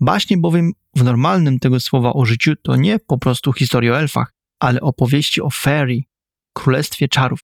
[0.00, 4.80] Baśnie bowiem w normalnym tego słowa użyciu to nie po prostu historia o elfach, ale
[4.80, 6.00] opowieści o fairy,
[6.52, 7.40] królestwie czarów.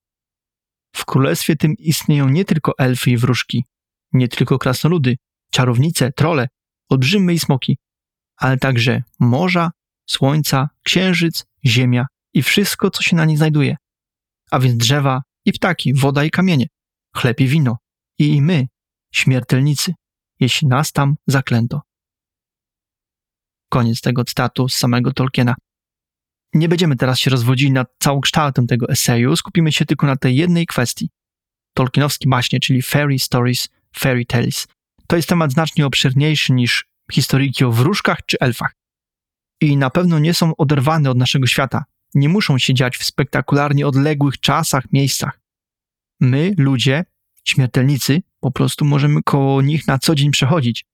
[0.95, 3.65] W królestwie tym istnieją nie tylko elfy i wróżki,
[4.13, 5.17] nie tylko krasnoludy,
[5.51, 6.47] czarownice, trole,
[6.89, 7.77] olbrzymy i smoki,
[8.37, 9.71] ale także morza,
[10.09, 13.77] słońca, księżyc, ziemia i wszystko, co się na nich znajduje.
[14.51, 16.67] A więc drzewa i ptaki, woda i kamienie,
[17.17, 17.77] chleb i wino.
[18.19, 18.67] I my,
[19.13, 19.93] śmiertelnicy,
[20.39, 21.81] jeśli nas tam zaklęto.
[23.69, 25.55] Koniec tego cytatu z samego Tolkiena.
[26.53, 30.65] Nie będziemy teraz się rozwodzić nad całokształtem tego eseju, skupimy się tylko na tej jednej
[30.65, 31.09] kwestii.
[31.73, 34.67] Tolkienowskie baśnie, czyli fairy stories, fairy tales.
[35.07, 38.75] To jest temat znacznie obszerniejszy niż historyjki o wróżkach czy elfach.
[39.61, 41.85] I na pewno nie są oderwane od naszego świata.
[42.13, 45.39] Nie muszą się dziać w spektakularnie odległych czasach, miejscach.
[46.19, 47.05] My, ludzie,
[47.43, 50.85] śmiertelnicy, po prostu możemy koło nich na co dzień przechodzić,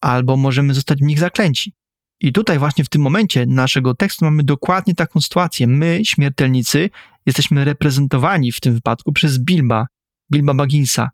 [0.00, 1.72] albo możemy zostać w nich zaklęci.
[2.20, 5.66] I tutaj właśnie w tym momencie naszego tekstu mamy dokładnie taką sytuację.
[5.66, 6.90] My, śmiertelnicy,
[7.26, 9.86] jesteśmy reprezentowani w tym wypadku przez Bilba,
[10.32, 11.10] Bilba Bagginsa.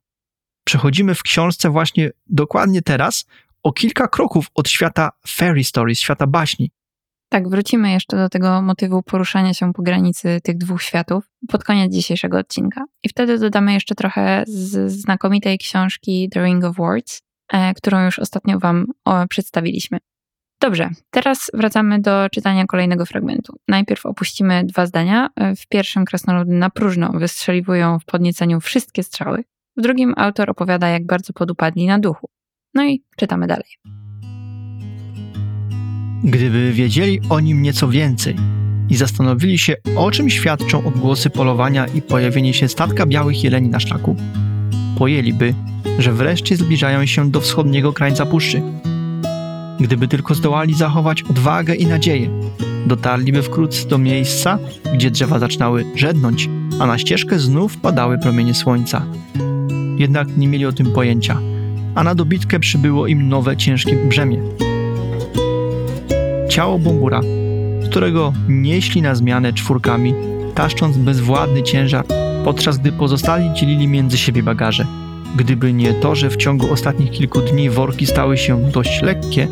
[0.64, 3.24] Przechodzimy w książce właśnie dokładnie teraz
[3.62, 6.70] o kilka kroków od świata fairy stories, świata baśni.
[7.34, 11.92] Tak, wrócimy jeszcze do tego motywu poruszania się po granicy tych dwóch światów pod koniec
[11.92, 12.84] dzisiejszego odcinka.
[13.02, 17.20] I wtedy dodamy jeszcze trochę z znakomitej książki The Ring of Words,
[17.52, 18.86] e, którą już ostatnio Wam
[19.28, 19.98] przedstawiliśmy.
[20.60, 23.56] Dobrze, teraz wracamy do czytania kolejnego fragmentu.
[23.68, 25.28] Najpierw opuścimy dwa zdania.
[25.36, 29.44] E, w pierwszym krasnoludy na próżno wystrzeliwują w podnieceniu wszystkie strzały.
[29.76, 32.28] W drugim autor opowiada, jak bardzo podupadli na duchu.
[32.74, 34.03] No i czytamy dalej.
[36.24, 38.36] Gdyby wiedzieli o nim nieco więcej
[38.90, 43.80] i zastanowili się, o czym świadczą odgłosy polowania i pojawienie się statka białych jeleni na
[43.80, 44.16] szlaku,
[44.98, 45.54] pojęliby,
[45.98, 48.62] że wreszcie zbliżają się do wschodniego krańca puszczy.
[49.80, 52.28] Gdyby tylko zdołali zachować odwagę i nadzieję,
[52.86, 54.58] dotarliby wkrótce do miejsca,
[54.94, 56.48] gdzie drzewa zaczynały żednąć,
[56.80, 59.06] a na ścieżkę znów padały promienie słońca.
[59.98, 61.40] Jednak nie mieli o tym pojęcia,
[61.94, 64.38] a na dobitkę przybyło im nowe ciężkie brzemię
[66.54, 67.20] ciało Bombura,
[67.84, 70.14] którego nieśli na zmianę czwórkami,
[70.54, 72.04] taszcząc bezwładny ciężar,
[72.44, 74.86] podczas gdy pozostali dzielili między siebie bagaże.
[75.36, 79.48] Gdyby nie to, że w ciągu ostatnich kilku dni worki stały się dość lekkie,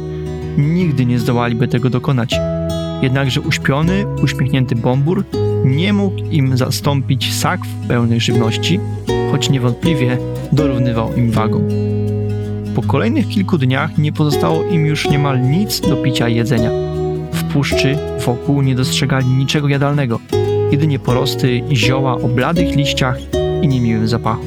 [0.59, 2.35] nigdy nie zdołaliby tego dokonać.
[3.03, 5.25] Jednakże uśpiony, uśmiechnięty Bombur
[5.65, 8.81] nie mógł im zastąpić sakw pełnych żywności,
[9.31, 10.19] choć niewątpliwie
[10.53, 11.69] dorównywał im wagą.
[12.75, 16.92] Po kolejnych kilku dniach nie pozostało im już niemal nic do picia i jedzenia
[17.53, 20.21] puszczy wokół nie dostrzegali niczego jadalnego,
[20.71, 23.19] jedynie porosty i zioła o bladych liściach
[23.63, 24.45] i niemiłym zapachu.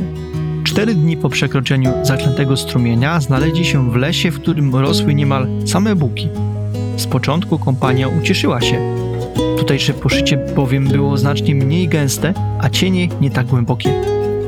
[0.64, 5.96] Cztery dni po przekroczeniu zaklętego strumienia znaleźli się w lesie, w którym rosły niemal same
[5.96, 6.30] buki.
[6.98, 8.96] Z początku kompania ucieszyła się.
[9.58, 13.94] Tutejsze poszycie bowiem było znacznie mniej gęste, a cienie nie tak głębokie.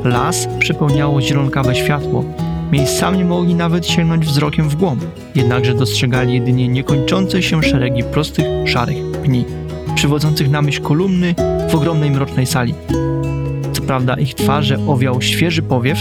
[0.04, 2.24] Las przepełniało zielonkawe światło,
[2.72, 5.04] Miejscami mogli nawet sięgnąć wzrokiem w głąb,
[5.34, 9.44] jednakże dostrzegali jedynie niekończące się szeregi prostych, szarych pni,
[9.94, 11.34] przywodzących na myśl kolumny
[11.70, 12.74] w ogromnej mrocznej sali.
[13.72, 15.98] Co prawda ich twarze owiał świeży powiew,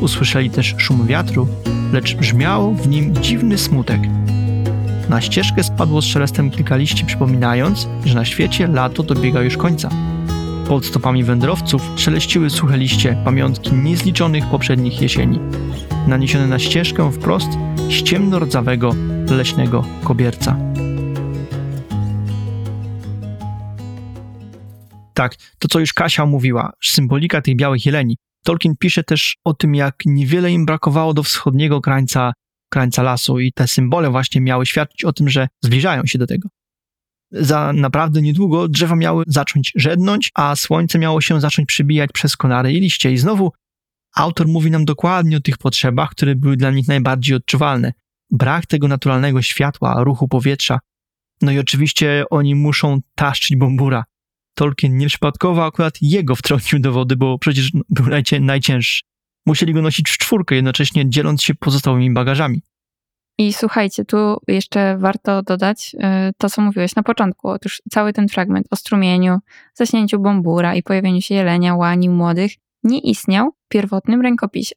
[0.00, 1.48] usłyszeli też szum wiatru,
[1.92, 4.00] lecz brzmiał w nim dziwny smutek.
[5.08, 9.90] Na ścieżkę spadło z szelestem kilka liści, przypominając, że na świecie lato dobiega już końca.
[10.70, 15.38] Pod stopami wędrowców szeleściły suche liście, pamiątki niezliczonych poprzednich jesieni
[16.06, 17.48] naniesione na ścieżkę wprost
[17.88, 18.94] z ciemno-rdzawego
[19.30, 20.56] leśnego kobierca.
[25.14, 28.16] Tak, to co już Kasia mówiła, symbolika tych białych jeleni.
[28.44, 32.32] Tolkien pisze też o tym, jak niewiele im brakowało do wschodniego krańca,
[32.72, 36.48] krańca lasu i te symbole właśnie miały świadczyć o tym, że zbliżają się do tego.
[37.32, 42.72] Za naprawdę niedługo drzewa miały zacząć żednąć, a słońce miało się zacząć przybijać przez konary
[42.72, 43.52] i liście i znowu
[44.16, 47.92] Autor mówi nam dokładnie o tych potrzebach, które były dla nich najbardziej odczuwalne.
[48.30, 50.78] Brak tego naturalnego światła, ruchu powietrza.
[51.42, 54.04] No i oczywiście oni muszą taszczyć bombura.
[54.54, 58.06] Tolkien nieprzypadkowo akurat jego wtrącił do wody, bo przecież był
[58.40, 59.02] najcięższy.
[59.46, 62.62] Musieli go nosić w czwórkę, jednocześnie dzieląc się pozostałymi bagażami.
[63.38, 65.98] I słuchajcie, tu jeszcze warto dodać y,
[66.38, 67.48] to, co mówiłeś na początku.
[67.48, 69.38] Otóż cały ten fragment o strumieniu,
[69.74, 72.52] zaśnięciu bombura i pojawieniu się jelenia, łani młodych
[72.82, 74.74] nie istniał w pierwotnym rękopisie.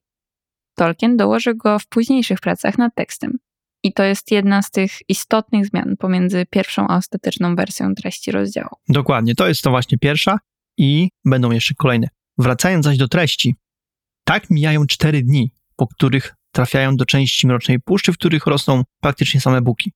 [0.76, 3.38] Tolkien dołożył go w późniejszych pracach nad tekstem.
[3.84, 8.70] I to jest jedna z tych istotnych zmian pomiędzy pierwszą a ostateczną wersją treści rozdziału.
[8.90, 10.40] Dokładnie, to jest to właśnie pierwsza
[10.78, 12.08] i będą jeszcze kolejne.
[12.38, 13.56] Wracając zaś do treści,
[14.24, 19.42] tak mijają cztery dni, po których trafiają do części Mrocznej Puszczy, w których rosną praktycznie
[19.42, 19.92] same buki.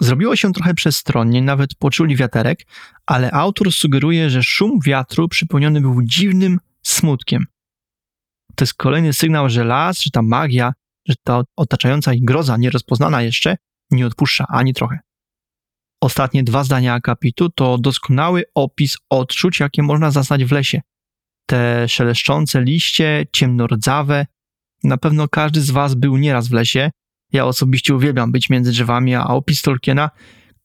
[0.00, 2.66] Zrobiło się trochę przestronnie, nawet poczuli wiaterek,
[3.06, 7.46] ale autor sugeruje, że szum wiatru przypełniony był dziwnym smutkiem.
[8.54, 10.72] To jest kolejny sygnał, że las, że ta magia,
[11.08, 13.56] że ta otaczająca ich groza, nierozpoznana jeszcze,
[13.90, 14.98] nie odpuszcza ani trochę.
[16.02, 20.80] Ostatnie dwa zdania akapitu to doskonały opis odczuć, jakie można zaznać w lesie.
[21.46, 24.26] Te szeleszczące liście, ciemnordzawe.
[24.84, 26.90] Na pewno każdy z Was był nieraz w lesie.
[27.32, 30.10] Ja osobiście uwielbiam być między drzewami, a opis Tolkiena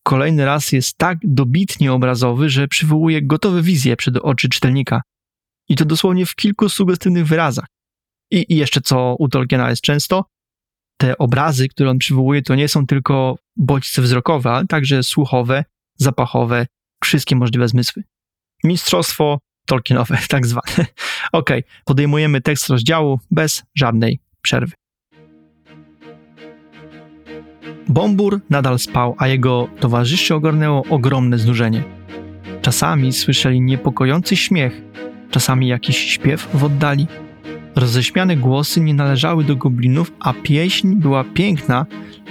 [0.04, 5.02] kolejny raz jest tak dobitnie obrazowy, że przywołuje gotowe wizje przed oczy czytelnika.
[5.70, 7.66] I to dosłownie w kilku sugestywnych wyrazach.
[8.32, 10.26] I, I jeszcze co u Tolkiena jest często,
[10.98, 15.66] te obrazy, które on przywołuje, to nie są tylko bodźce wzrokowe, ale także słuchowe,
[15.98, 16.68] zapachowe,
[17.04, 18.04] wszystkie możliwe zmysły.
[18.64, 20.86] Mistrzostwo Tolkienowe, tak zwane.
[21.32, 21.50] ok,
[21.86, 24.74] podejmujemy tekst rozdziału bez żadnej przerwy.
[27.90, 31.84] Bombur nadal spał, a jego towarzyszy ogarnęło ogromne znużenie.
[32.62, 34.82] Czasami słyszeli niepokojący śmiech,
[35.32, 37.08] czasami jakiś śpiew w oddali.
[37.76, 41.86] Roześmiane głosy nie należały do goblinów, a pieśń była piękna,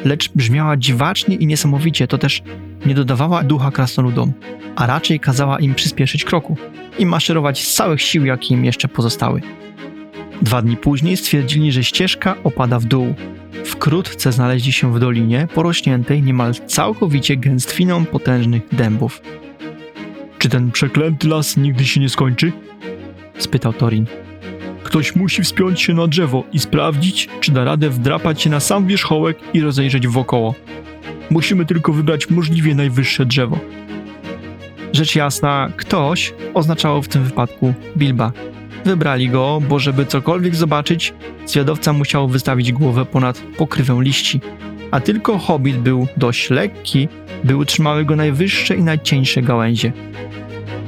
[0.04, 2.06] lecz brzmiała dziwacznie i niesamowicie.
[2.06, 2.42] To też
[2.86, 4.32] nie dodawała ducha krasnoludom,
[4.76, 6.56] a raczej kazała im przyspieszyć kroku
[6.98, 9.40] i maszerować z całych sił, jakie im jeszcze pozostały.
[10.42, 13.14] Dwa dni później stwierdzili, że ścieżka opada w dół.
[13.64, 19.22] Wkrótce znaleźli się w dolinie porośniętej niemal całkowicie gęstwiną potężnych dębów.
[20.38, 22.52] Czy ten przeklęty las nigdy się nie skończy?
[23.38, 24.06] spytał Torin.
[24.82, 28.86] Ktoś musi wspiąć się na drzewo i sprawdzić, czy da radę wdrapać się na sam
[28.86, 30.54] wierzchołek i rozejrzeć wokoło.
[31.30, 33.58] Musimy tylko wybrać możliwie najwyższe drzewo.
[34.92, 38.32] Rzecz jasna, ktoś oznaczało w tym wypadku Bilba.
[38.84, 41.14] Wybrali go, bo żeby cokolwiek zobaczyć,
[41.46, 44.40] zwiadowca musiał wystawić głowę ponad pokrywę liści,
[44.90, 47.08] a tylko hobbit był dość lekki,
[47.44, 49.92] by utrzymały go najwyższe i najcieńsze gałęzie.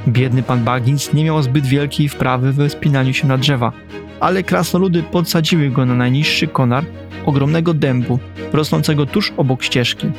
[0.09, 3.73] Biedny pan Baggins nie miał zbyt wielkiej wprawy we wspinaniu się na drzewa,
[4.21, 6.85] ale krasnoludy podsadziły go na najniższy konar
[7.27, 8.19] ogromnego dębu,
[8.53, 10.11] rosnącego tuż obok ścieżki.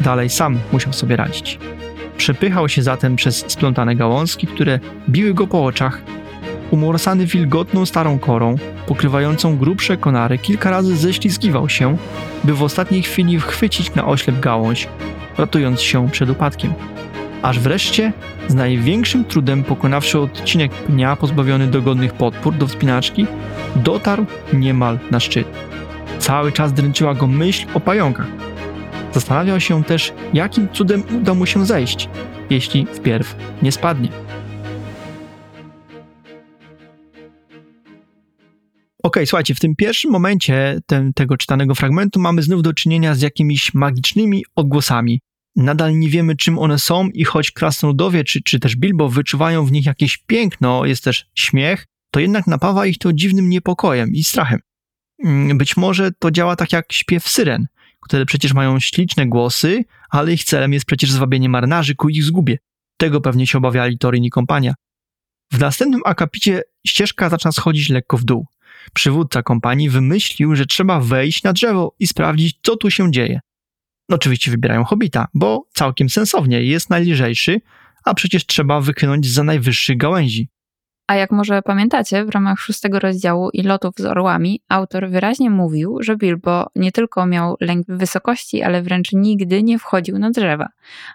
[0.00, 1.58] Dalej sam musiał sobie radzić.
[2.18, 6.02] Przepychał się zatem przez splątane gałązki, które biły go po oczach.
[6.70, 8.56] Umorsany wilgotną starą korą,
[8.86, 11.96] pokrywającą grubsze konary, kilka razy ześlizgiwał się,
[12.44, 14.88] by w ostatniej chwili wchwycić na oślep gałąź,
[15.38, 16.72] ratując się przed upadkiem.
[17.42, 18.12] Aż wreszcie,
[18.48, 23.26] z największym trudem pokonawszy odcinek pnia pozbawiony dogodnych podpór do wspinaczki,
[23.76, 25.46] dotarł niemal na szczyt.
[26.18, 28.26] Cały czas dręczyła go myśl o pająkach.
[29.12, 32.08] Zastanawiał się też, jakim cudem uda mu się zejść,
[32.50, 34.08] jeśli wpierw nie spadnie.
[39.02, 43.20] Ok, słuchajcie, w tym pierwszym momencie ten, tego czytanego fragmentu mamy znów do czynienia z
[43.20, 45.20] jakimiś magicznymi odgłosami.
[45.56, 49.72] Nadal nie wiemy, czym one są, i choć krasnoludowie czy, czy też Bilbo wyczuwają w
[49.72, 54.60] nich jakieś piękno, jest też śmiech, to jednak napawa ich to dziwnym niepokojem i strachem.
[55.24, 57.66] Mm, być może to działa tak jak śpiew syren,
[58.00, 62.58] które przecież mają śliczne głosy, ale ich celem jest przecież zwabienie marynarzy ku ich zgubie.
[62.96, 64.74] Tego pewnie się obawiali Torin i kompania.
[65.52, 68.46] W następnym akapicie ścieżka zaczyna schodzić lekko w dół.
[68.94, 73.40] Przywódca kompanii wymyślił, że trzeba wejść na drzewo i sprawdzić, co tu się dzieje.
[74.10, 77.60] Oczywiście wybierają hobita, bo całkiem sensownie jest najlżejszy,
[78.04, 80.48] a przecież trzeba wychynąć za najwyższych gałęzi.
[81.08, 85.98] A jak może pamiętacie, w ramach szóstego rozdziału i lotów z orłami, autor wyraźnie mówił,
[86.00, 90.68] że Bilbo nie tylko miał lęk wysokości, ale wręcz nigdy nie wchodził na drzewa,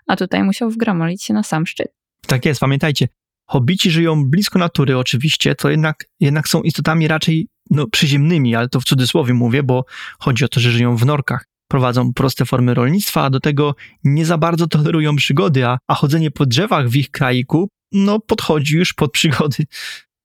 [0.08, 1.88] a tutaj musiał wgramolić się na sam szczyt.
[2.28, 3.08] Tak jest, pamiętajcie,
[3.50, 8.80] hobici żyją blisko natury oczywiście, to jednak, jednak są istotami raczej no, przyziemnymi, ale to
[8.80, 9.86] w cudzysłowie mówię, bo
[10.20, 14.26] chodzi o to, że żyją w norkach prowadzą proste formy rolnictwa, a do tego nie
[14.26, 18.94] za bardzo tolerują przygody, a, a chodzenie po drzewach w ich kraiku no, podchodzi już
[18.94, 19.64] pod przygody.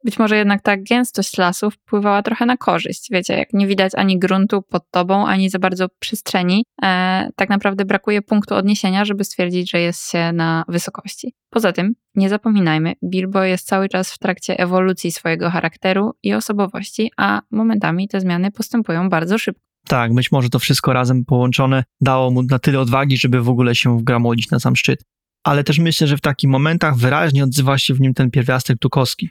[0.04, 3.06] Być może jednak ta gęstość lasów wpływała trochę na korzyść.
[3.10, 7.84] Wiecie, jak nie widać ani gruntu pod tobą, ani za bardzo przestrzeni, e, tak naprawdę
[7.84, 11.34] brakuje punktu odniesienia, żeby stwierdzić, że jest się na wysokości.
[11.50, 17.10] Poza tym, nie zapominajmy, Bilbo jest cały czas w trakcie ewolucji swojego charakteru i osobowości,
[17.16, 19.62] a momentami te zmiany postępują bardzo szybko.
[19.88, 23.74] Tak, być może to wszystko razem połączone dało mu na tyle odwagi, żeby w ogóle
[23.74, 25.04] się wgramolić na sam szczyt.
[25.48, 29.30] Ale też myślę, że w takich momentach wyraźnie odzywa się w nim ten pierwiastek tukowski.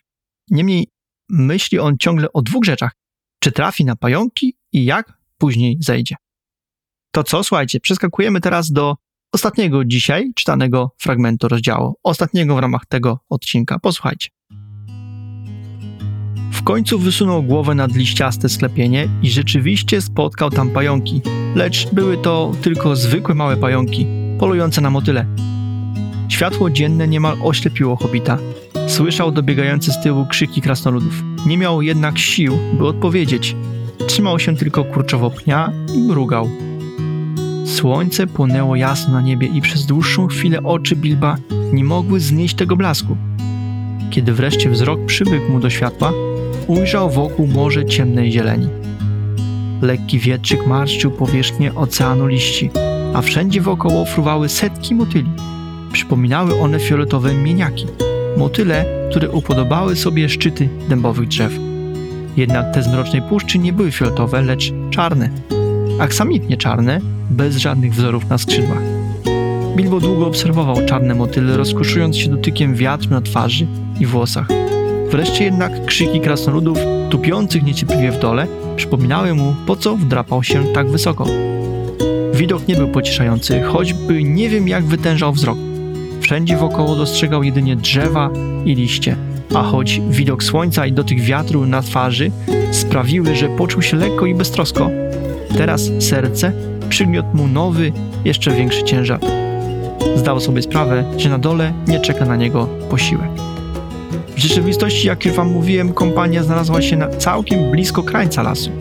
[0.50, 0.88] Niemniej
[1.30, 2.92] myśli on ciągle o dwóch rzeczach.
[3.40, 6.16] Czy trafi na pająki i jak później zejdzie.
[7.12, 8.96] To co, słuchajcie, przeskakujemy teraz do
[9.34, 13.80] ostatniego dzisiaj czytanego fragmentu rozdziału, ostatniego w ramach tego odcinka.
[13.80, 14.30] Posłuchajcie.
[16.52, 21.22] W końcu wysunął głowę nad liściaste sklepienie i rzeczywiście spotkał tam pająki,
[21.56, 24.08] lecz były to tylko zwykłe małe pająki,
[24.40, 25.57] polujące na motyle.
[26.38, 28.38] Światło dzienne niemal oślepiło hobita.
[28.88, 31.24] Słyszał dobiegające z tyłu krzyki krasnoludów.
[31.46, 33.56] Nie miał jednak sił, by odpowiedzieć.
[34.08, 36.50] Trzymał się tylko kurczowo pnia i mrugał.
[37.66, 41.38] Słońce płonęło jasno na niebie i przez dłuższą chwilę oczy Bilba
[41.74, 43.18] nie mogły znieść tego blasku.
[44.10, 46.12] Kiedy wreszcie wzrok przywykł mu do światła,
[46.68, 48.68] ujrzał wokół morze ciemnej zieleni.
[49.82, 52.70] Lekki wietrzyk marszczył powierzchnię oceanu liści,
[53.14, 55.30] a wszędzie wokoło fruwały setki motyli.
[55.98, 57.86] Przypominały one fioletowe mieniaki,
[58.38, 61.54] motyle, które upodobały sobie szczyty dębowych drzew.
[62.38, 65.30] Jednak te z mrocznej puszczy nie były fioletowe, lecz czarne.
[66.00, 68.82] Aksamitnie czarne, bez żadnych wzorów na skrzydłach.
[69.76, 73.68] Bilbo długo obserwował czarne motyle, rozkoszując się dotykiem wiatru na twarzy
[74.00, 74.48] i włosach.
[75.12, 76.78] Wreszcie jednak krzyki krasnoludów,
[77.10, 81.26] tupiących niecierpliwie w dole, przypominały mu, po co wdrapał się tak wysoko.
[82.34, 85.58] Widok nie był pocieszający, choćby nie wiem jak wytężał wzrok.
[86.22, 88.30] Wszędzie wokoło dostrzegał jedynie drzewa
[88.66, 89.16] i liście,
[89.56, 92.32] a choć widok słońca i dotyk wiatru na twarzy
[92.72, 94.90] sprawiły, że poczuł się lekko i beztrosko,
[95.58, 96.52] teraz serce
[96.90, 97.92] przygniótł mu nowy,
[98.26, 99.20] jeszcze większy ciężar.
[100.16, 103.30] Zdał sobie sprawę, że na dole nie czeka na niego posiłek.
[104.36, 108.72] W rzeczywistości, jak już wam mówiłem, kompania znalazła się na całkiem blisko krańca lasu.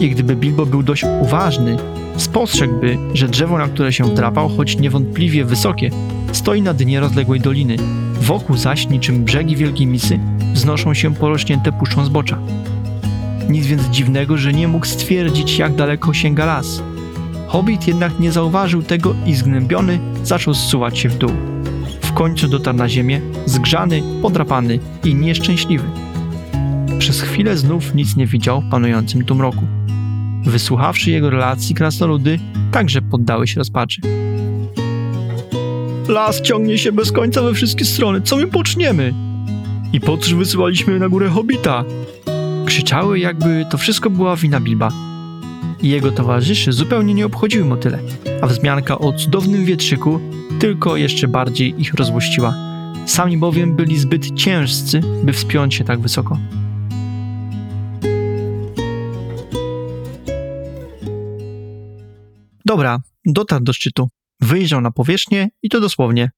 [0.00, 1.76] I gdyby Bilbo był dość uważny,
[2.16, 5.90] spostrzegłby, że drzewo, na które się wdrapał, choć niewątpliwie wysokie,
[6.32, 7.76] stoi na dnie rozległej doliny.
[8.20, 10.18] Wokół zaś, niczym brzegi Wielkiej Misy,
[10.52, 12.38] wznoszą się porośnięte puszczą zbocza.
[13.48, 16.82] Nic więc dziwnego, że nie mógł stwierdzić, jak daleko sięga las.
[17.46, 21.30] Hobbit jednak nie zauważył tego i zgnębiony zaczął zsuwać się w dół.
[22.00, 25.84] W końcu dotarł na ziemię, zgrzany, podrapany i nieszczęśliwy.
[26.98, 29.66] Przez chwilę znów nic nie widział w panującym tu mroku.
[30.44, 32.38] Wysłuchawszy jego relacji, krasnoludy
[32.72, 34.00] także poddały się rozpaczy.
[36.10, 38.20] Las ciągnie się bez końca we wszystkie strony.
[38.20, 39.14] Co my poczniemy?
[39.92, 41.84] I po cóż wysyłaliśmy na górę Hobita?
[42.66, 44.88] Krzyczały, jakby to wszystko była wina Bilba.
[45.82, 47.98] I jego towarzyszy zupełnie nie obchodziły motyle,
[48.42, 50.20] a wzmianka o cudownym wietrzyku
[50.60, 52.54] tylko jeszcze bardziej ich rozłościła.
[53.06, 56.38] Sami bowiem byli zbyt ciężcy, by wspiąć się tak wysoko.
[62.64, 64.08] Dobra, dotarł do szczytu.
[64.40, 66.30] Wyjrzał na powierzchnię i to dosłownie.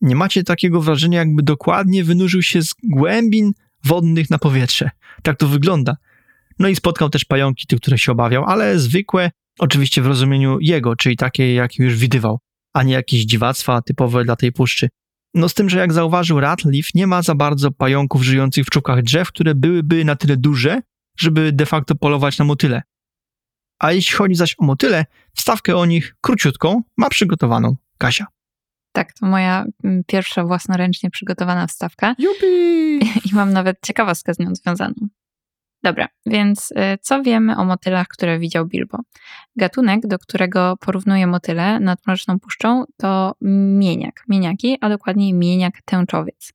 [0.00, 3.52] Nie macie takiego wrażenia, jakby dokładnie wynurzył się z głębin
[3.84, 4.90] wodnych na powietrze.
[5.22, 5.96] Tak to wygląda.
[6.58, 10.96] No i spotkał też pająki, tych, które się obawiał, ale zwykłe, oczywiście w rozumieniu jego,
[10.96, 12.38] czyli takie, jakie już widywał,
[12.72, 14.88] a nie jakieś dziwactwa typowe dla tej puszczy.
[15.34, 19.02] No z tym, że jak zauważył Ratleaf, nie ma za bardzo pająków żyjących w czubkach
[19.02, 20.80] drzew, które byłyby na tyle duże,
[21.18, 22.82] żeby de facto polować na motyle.
[23.78, 28.26] A jeśli chodzi zaś o motyle, wstawkę o nich króciutką ma przygotowaną Kasia.
[28.92, 32.14] Tak, to moja mm, pierwsza własnoręcznie przygotowana wstawka.
[32.18, 32.98] Jupi!
[33.32, 34.94] I mam nawet ciekawostkę z nią związaną.
[35.82, 38.98] Dobra, więc y, co wiemy o motylach, które widział Bilbo?
[39.56, 43.34] Gatunek, do którego porównuje motyle nad Mroczną Puszczą, to
[43.78, 46.52] mieniak, mieniaki, a dokładniej mieniak tęczowiec.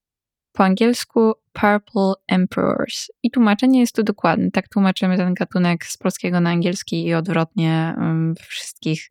[0.54, 3.08] Po angielsku Purple Emperors.
[3.24, 4.52] I tłumaczenie jest tu dokładne.
[4.52, 7.96] Tak tłumaczymy ten gatunek z polskiego na angielski i odwrotnie
[8.38, 9.08] we wszystkich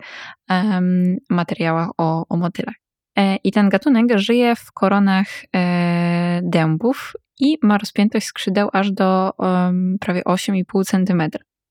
[0.53, 2.75] ym, materiałach o, o motylach.
[3.19, 5.27] E, I ten gatunek żyje w koronach
[5.57, 11.23] e, dębów i ma rozpiętość skrzydeł aż do um, prawie 8,5 cm.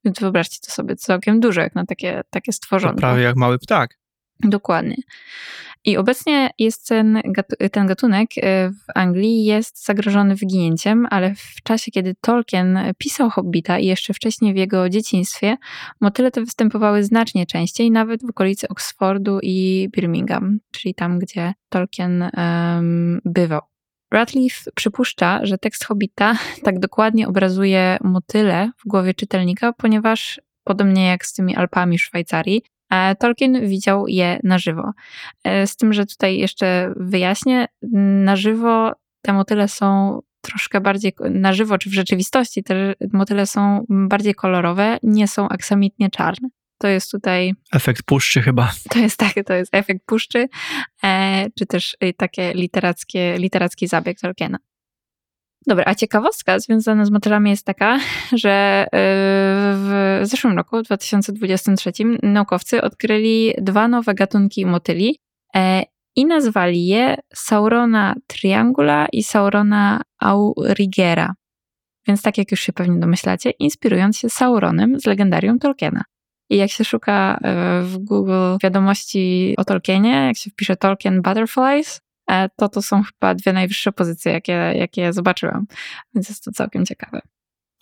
[0.05, 2.97] Więc wyobraźcie to sobie, całkiem dużo jak na takie, takie To stworzonko.
[2.99, 3.97] prawie jak mały ptak.
[4.39, 4.95] Dokładnie.
[5.85, 7.21] I obecnie jest ten,
[7.71, 13.79] ten gatunek e, w Anglii jest zagrożony wyginięciem, ale w czasie, kiedy Tolkien pisał Hobbita
[13.79, 15.57] i jeszcze wcześniej w jego dzieciństwie,
[16.01, 22.29] motyle te występowały znacznie częściej, nawet w okolicy Oxfordu i Birmingham, czyli tam, gdzie Tolkien
[22.33, 23.61] em, bywał.
[24.11, 31.25] Ratliff przypuszcza, że tekst Hobbita tak dokładnie obrazuje motyle w głowie czytelnika, ponieważ podobnie jak
[31.25, 32.61] z tymi Alpami Szwajcarii,
[33.19, 34.91] Tolkien widział je na żywo.
[35.43, 37.65] E, Z tym, że tutaj jeszcze wyjaśnię,
[38.23, 43.85] na żywo te motyle są troszkę bardziej, na żywo czy w rzeczywistości te motyle są
[43.89, 46.49] bardziej kolorowe, nie są aksamitnie czarne.
[46.77, 48.71] To jest tutaj Efekt puszczy chyba.
[48.89, 50.47] to jest tak, to jest efekt puszczy,
[51.03, 54.57] e, czy też e, takie literackie, literacki zabieg Tolkiena.
[55.67, 57.99] Dobra, a ciekawostka związana z motylami jest taka,
[58.33, 58.89] że y,
[59.75, 61.91] w zeszłym roku, w 2023,
[62.23, 65.19] naukowcy odkryli dwa nowe gatunki motyli
[65.55, 65.83] e,
[66.15, 71.33] i nazwali je Saurona triangula i Saurona aurigera.
[72.07, 76.03] Więc tak jak już się pewnie domyślacie, inspirując się Sauronem z legendarium Tolkiena.
[76.49, 82.01] I jak się szuka e, w Google wiadomości o Tolkienie, jak się wpisze Tolkien Butterflies,
[82.55, 85.65] to to są chyba dwie najwyższe pozycje, jakie, jakie zobaczyłam.
[86.15, 87.21] Więc jest to całkiem ciekawe.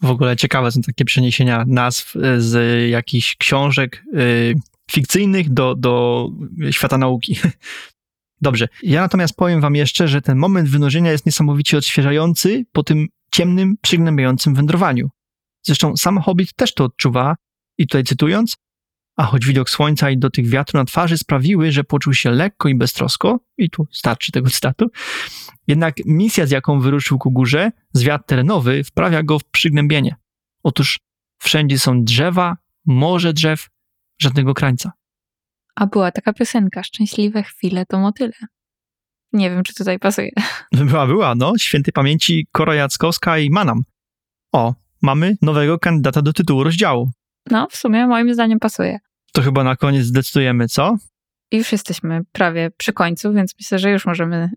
[0.01, 4.55] W ogóle ciekawe są takie przeniesienia nazw e, z jakichś książek y,
[4.91, 6.27] fikcyjnych do, do
[6.71, 7.39] świata nauki.
[8.41, 8.67] Dobrze.
[8.83, 13.75] Ja natomiast powiem wam jeszcze, że ten moment wynurzenia jest niesamowicie odświeżający po tym ciemnym,
[13.81, 15.09] przygnębiającym wędrowaniu.
[15.65, 17.35] Zresztą sam Hobbit też to odczuwa
[17.77, 18.57] i tutaj cytując,
[19.19, 22.75] a choć widok słońca i dotyk wiatru na twarzy sprawiły, że poczuł się lekko i
[22.75, 24.91] beztrosko, i tu starczy tego cytatu,
[25.67, 30.15] jednak misja, z jaką wyruszył ku górze, zwiat terenowy, wprawia go w przygnębienie.
[30.63, 30.99] Otóż
[31.39, 33.67] wszędzie są drzewa, morze drzew,
[34.21, 34.91] żadnego krańca.
[35.75, 38.33] A była taka piosenka, Szczęśliwe chwile to motyle.
[39.33, 40.31] Nie wiem, czy tutaj pasuje.
[40.89, 41.53] Była, była, no.
[41.57, 43.81] Świętej pamięci Kora Jackowska i Manam.
[44.51, 47.11] O, mamy nowego kandydata do tytułu rozdziału.
[47.51, 48.99] No, w sumie moim zdaniem pasuje.
[49.33, 50.97] To chyba na koniec zdecydujemy, co?
[51.51, 54.49] I już jesteśmy prawie przy końcu, więc myślę, że już możemy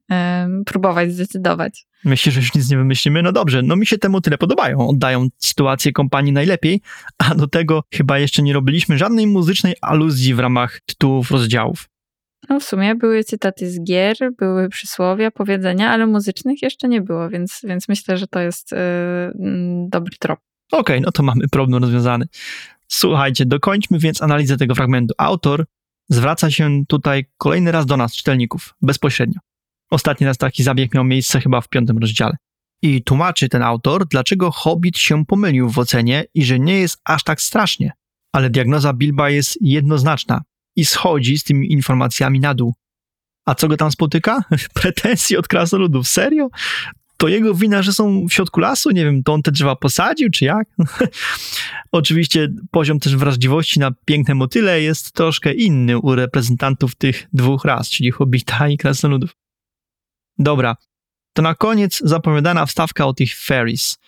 [0.45, 1.87] ym, próbować zdecydować.
[2.05, 3.23] Myślę, że już nic nie wymyślimy.
[3.23, 4.89] No dobrze, no mi się temu tyle podobają.
[4.89, 6.81] Oddają sytuację kompanii najlepiej,
[7.18, 11.89] a do tego chyba jeszcze nie robiliśmy żadnej muzycznej aluzji w ramach tytułów rozdziałów.
[12.49, 17.29] No w sumie były cytaty z gier, były przysłowia, powiedzenia, ale muzycznych jeszcze nie było,
[17.29, 18.79] więc, więc myślę, że to jest yy,
[19.89, 20.39] dobry trop.
[20.73, 22.27] Okej, okay, no to mamy problem rozwiązany.
[22.95, 25.14] Słuchajcie, dokończmy więc analizę tego fragmentu.
[25.18, 25.64] Autor
[26.09, 29.40] zwraca się tutaj kolejny raz do nas, czytelników, bezpośrednio.
[29.90, 32.36] Ostatni raz taki zabieg miał miejsce chyba w piątym rozdziale.
[32.82, 37.24] I tłumaczy ten autor, dlaczego Hobbit się pomylił w ocenie i że nie jest aż
[37.24, 37.93] tak strasznie.
[38.32, 40.43] Ale diagnoza Bilba jest jednoznaczna
[40.76, 42.74] i schodzi z tymi informacjami na dół.
[43.47, 44.45] A co go tam spotyka?
[44.82, 46.09] Pretensje od krasnoludów.
[46.09, 46.49] Serio?
[47.23, 48.91] To jego wina, że są w środku lasu?
[48.91, 50.68] Nie wiem, to on te drzewa posadził, czy jak?
[51.93, 57.91] Oczywiście poziom też wrażliwości na piękne motyle jest troszkę inny u reprezentantów tych dwóch ras,
[57.91, 59.37] czyli hobita i krasnoludów.
[60.39, 60.77] Dobra,
[61.33, 63.99] to na koniec zapowiadana wstawka o tych fairies.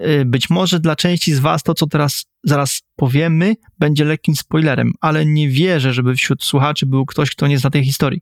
[0.00, 4.92] Y, być może dla części z Was to, co teraz zaraz powiemy, będzie lekkim spoilerem,
[5.00, 8.20] ale nie wierzę, żeby wśród słuchaczy był ktoś, kto nie zna tej historii.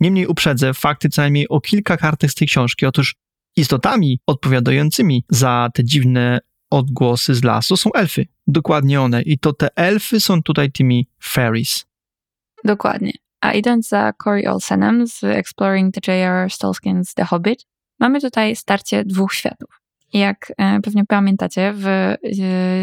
[0.00, 2.86] Niemniej uprzedzę fakty co najmniej o kilka kartek z tej książki.
[2.86, 3.14] Otóż
[3.56, 6.40] istotami odpowiadającymi za te dziwne
[6.70, 8.26] odgłosy z lasu są elfy.
[8.46, 9.22] Dokładnie one.
[9.22, 11.86] I to te elfy są tutaj tymi fairies.
[12.64, 13.12] Dokładnie.
[13.40, 16.48] A idąc za Corey Olsenem z Exploring the J.R.
[16.48, 17.66] Tolkien's The Hobbit,
[18.00, 19.80] mamy tutaj starcie dwóch światów.
[20.12, 22.14] Jak e, pewnie pamiętacie, w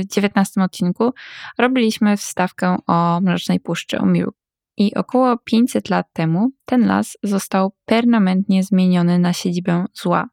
[0.05, 1.13] 19 odcinku
[1.57, 4.32] robiliśmy wstawkę o Mrocznej Puszczy, o Miru.
[4.78, 10.30] I około 500 lat temu ten las został permanentnie zmieniony na siedzibę zła.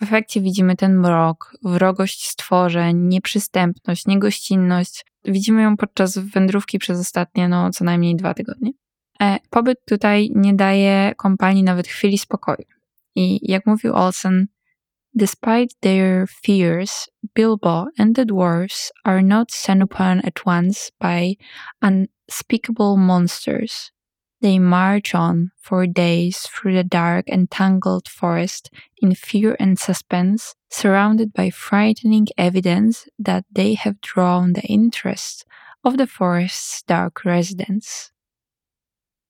[0.00, 5.04] W efekcie widzimy ten mrok, wrogość stworzeń, nieprzystępność, niegościnność.
[5.24, 8.70] Widzimy ją podczas wędrówki przez ostatnie, no, co najmniej dwa tygodnie.
[9.20, 12.64] E, pobyt tutaj nie daje kompanii nawet chwili spokoju.
[13.14, 14.46] I jak mówił Olsen,
[15.14, 21.36] Despite their fears, Bilbo and the dwarfs are not sent upon at once by
[21.82, 23.90] unspeakable monsters.
[24.40, 28.70] They march on for days through the dark and tangled forest
[29.02, 35.44] in fear and suspense, surrounded by frightening evidence that they have drawn the interest
[35.84, 38.12] of the forest's dark residents.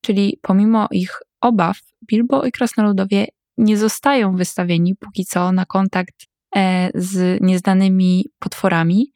[0.02, 3.26] Czyli pomimo ich obaw, Bilbo i krasnoludowie
[3.58, 9.12] nie zostają wystawieni póki co na kontakt e, z nieznanymi potworami,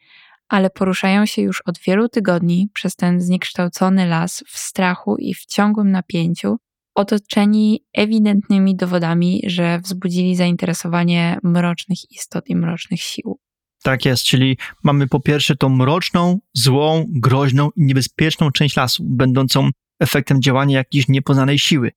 [0.53, 5.47] ale poruszają się już od wielu tygodni przez ten zniekształcony las w strachu i w
[5.47, 6.57] ciągłym napięciu,
[6.95, 13.39] otoczeni ewidentnymi dowodami, że wzbudzili zainteresowanie mrocznych istot i mrocznych sił.
[13.83, 19.71] Tak jest, czyli mamy po pierwsze tą mroczną, złą, groźną i niebezpieczną część lasu, będącą
[20.01, 21.93] efektem działania jakiejś niepoznanej siły.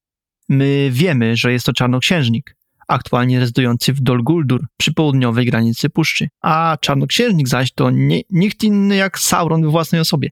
[0.50, 2.55] My wiemy, że jest to czarnoksiężnik,
[2.88, 8.64] aktualnie rezydujący w Dol Guldur przy południowej granicy puszczy, a czarnoksiężnik zaś to nie, nikt
[8.64, 10.30] inny jak Sauron we własnej osobie.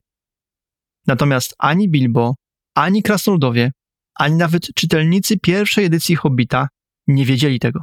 [1.06, 2.34] Natomiast ani Bilbo,
[2.74, 3.72] ani krasnoludowie,
[4.14, 6.68] ani nawet czytelnicy pierwszej edycji Hobbita
[7.06, 7.82] nie wiedzieli tego.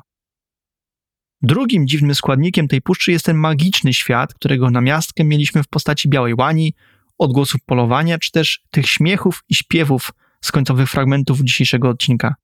[1.41, 6.33] Drugim dziwnym składnikiem tej puszczy jest ten magiczny świat, którego namiastkę mieliśmy w postaci białej
[6.33, 6.73] łani,
[7.17, 10.11] odgłosów polowania, czy też tych śmiechów i śpiewów
[10.41, 12.35] z końcowych fragmentów dzisiejszego odcinka.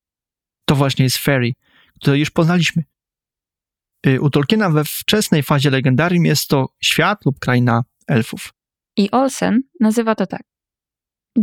[0.65, 1.53] To właśnie jest Fairy,
[2.01, 2.83] które już poznaliśmy.
[4.07, 8.53] Y, U Tolkiena we wczesnej fazie legendarium jest to świat lub kraina elfów.
[8.97, 10.43] I Olsen nazywa to tak.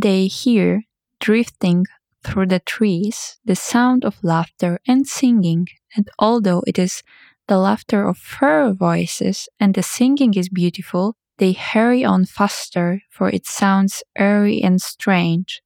[0.02, 0.80] They hear
[1.18, 1.86] drifting
[2.22, 7.02] through the trees the sound of laughter and singing, and although it is
[7.46, 13.28] the laughter of fur voices and the singing is beautiful, they hurry on faster, for
[13.28, 15.62] it sounds airy and strange.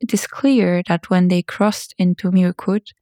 [0.00, 2.92] It is clear that when they crossed into Mirkwood,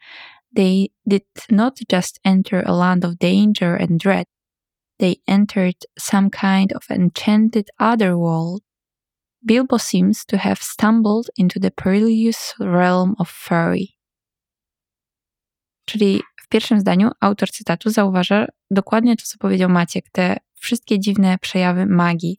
[0.59, 4.27] they did not just enter a land of danger and dread,
[4.99, 8.63] they entered some kind of enchanted other world.
[9.47, 13.87] Bilbo seems to have stumbled into the perilous realm of fairy.
[15.85, 21.39] Czyli w pierwszym zdaniu autor cytatu zauważa dokładnie to, co powiedział Maciek, te wszystkie dziwne
[21.41, 22.39] przejawy magii.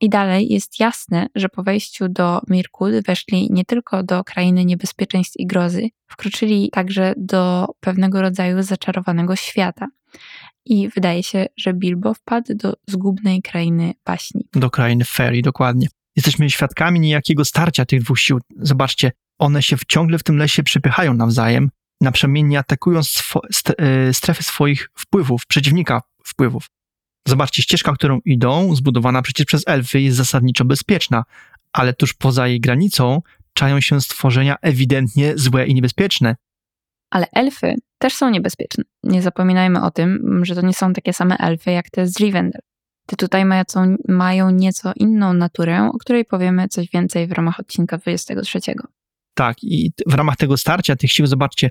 [0.00, 5.36] I dalej jest jasne, że po wejściu do Mirkwood weszli nie tylko do krainy niebezpieczeństw
[5.36, 9.86] i grozy, wkroczyli także do pewnego rodzaju zaczarowanego świata.
[10.64, 14.48] I wydaje się, że Bilbo wpadł do zgubnej krainy baśni.
[14.52, 15.88] do krainy Fairy, dokładnie.
[16.16, 18.38] Jesteśmy świadkami niejakiego starcia tych dwóch sił.
[18.56, 24.42] Zobaczcie, one się ciągle w tym lesie przypychają nawzajem, naprzemiennie atakują swo- st- e, strefy
[24.42, 26.66] swoich wpływów, przeciwnika wpływów.
[27.28, 31.24] Zobaczcie, ścieżka, którą idą, zbudowana przecież przez elfy, jest zasadniczo bezpieczna,
[31.72, 33.22] ale tuż poza jej granicą
[33.54, 36.36] czają się stworzenia ewidentnie złe i niebezpieczne.
[37.10, 38.84] Ale elfy też są niebezpieczne.
[39.02, 42.62] Nie zapominajmy o tym, że to nie są takie same elfy jak te z Rivendell.
[43.06, 43.64] Te tutaj mają,
[44.08, 48.60] mają nieco inną naturę, o której powiemy coś więcej w ramach odcinka 23.
[49.34, 51.70] Tak, i w ramach tego starcia tych sił, zobaczcie,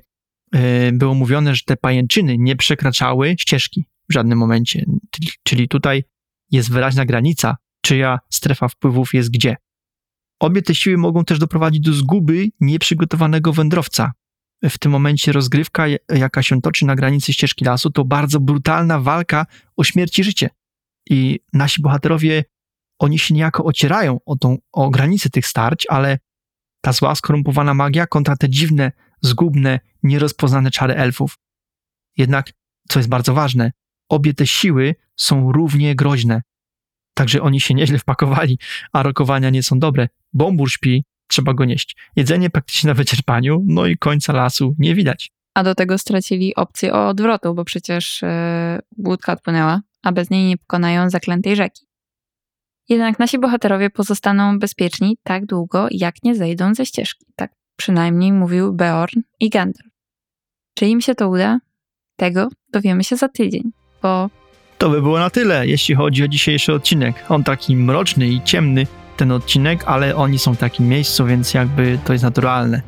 [0.94, 4.86] było mówione, że te pajęczyny nie przekraczały ścieżki w żadnym momencie.
[5.44, 6.04] Czyli- tutaj
[6.52, 9.56] jest wyraźna granica, czyja strefa wpływów jest gdzie.
[10.40, 14.12] Obie te siły mogą też doprowadzić do zguby nieprzygotowanego wędrowca.
[14.70, 19.46] W tym momencie rozgrywka, jaka się toczy na granicy ścieżki lasu, to bardzo brutalna walka
[19.78, 20.50] o śmierć i życie.
[21.10, 22.44] I nasi bohaterowie,
[23.00, 26.20] oni się niejako ocierają o, tą, o granicę tych starć, ale
[26.82, 28.92] ta zła, skorumpowana magia kontra te dziwne,
[29.22, 31.38] zgubne, nierozpoznane czary elfów.
[32.18, 32.52] Jednak,
[32.90, 33.72] co jest bardzo ważne,
[34.10, 36.42] obie te siły są równie groźne.
[37.14, 38.60] Także oni się nieźle wpakowali,
[38.94, 40.08] a rokowania nie są dobre.
[40.34, 41.96] Bombur śpi, trzeba go nieść.
[42.16, 45.32] Jedzenie praktycznie na wyczerpaniu, no i końca lasu nie widać.
[45.54, 50.58] A do tego stracili opcję odwrotu, bo przecież yy, łódka odpłynęła, a bez niej nie
[50.58, 51.86] pokonają zaklętej rzeki.
[52.90, 57.26] Jednak nasi bohaterowie pozostaną bezpieczni tak długo, jak nie zejdą ze ścieżki.
[57.36, 59.92] Tak przynajmniej mówił Beorn i Gandalf.
[60.78, 61.60] Czy im się to uda?
[62.16, 63.64] Tego dowiemy się za tydzień,
[64.02, 64.30] bo
[64.78, 67.16] To by było na tyle, jeśli chodzi o dzisiejszy odcinek.
[67.30, 72.00] On taki mroczny i ciemny, ten odcinek, ale oni są w takim miejscu, więc jakby
[72.06, 72.82] to jest naturalne.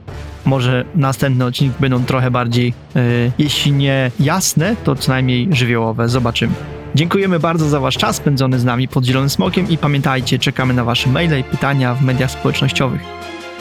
[0.45, 3.01] Może następne odcinki będą trochę bardziej, e,
[3.37, 6.09] jeśli nie jasne, to co najmniej żywiołowe.
[6.09, 6.53] Zobaczymy.
[6.95, 10.83] Dziękujemy bardzo za Wasz czas spędzony z nami pod Zielonym Smokiem i pamiętajcie, czekamy na
[10.83, 13.01] Wasze maile i pytania w mediach społecznościowych.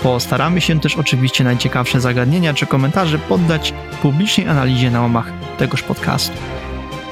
[0.02, 6.36] Postaramy się też oczywiście najciekawsze zagadnienia czy komentarze poddać publicznej analizie na łamach tegoż podcastu.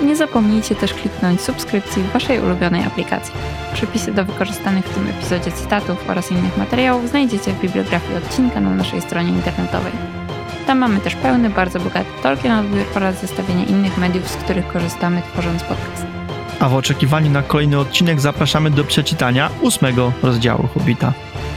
[0.02, 3.34] nie zapomnijcie też kliknąć subskrypcji w Waszej ulubionej aplikacji.
[3.74, 8.70] Przepisy do wykorzystanych w tym epizodzie cytatów oraz innych materiałów znajdziecie w bibliografii odcinka na
[8.70, 9.92] naszej stronie internetowej.
[10.66, 15.22] Tam mamy też pełny, bardzo bogaty Tolkien odbiór oraz zestawienie innych mediów, z których korzystamy
[15.32, 16.07] tworząc podcast.
[16.60, 21.12] A w oczekiwaniu na kolejny odcinek zapraszamy do przeczytania ósmego rozdziału Hobbita.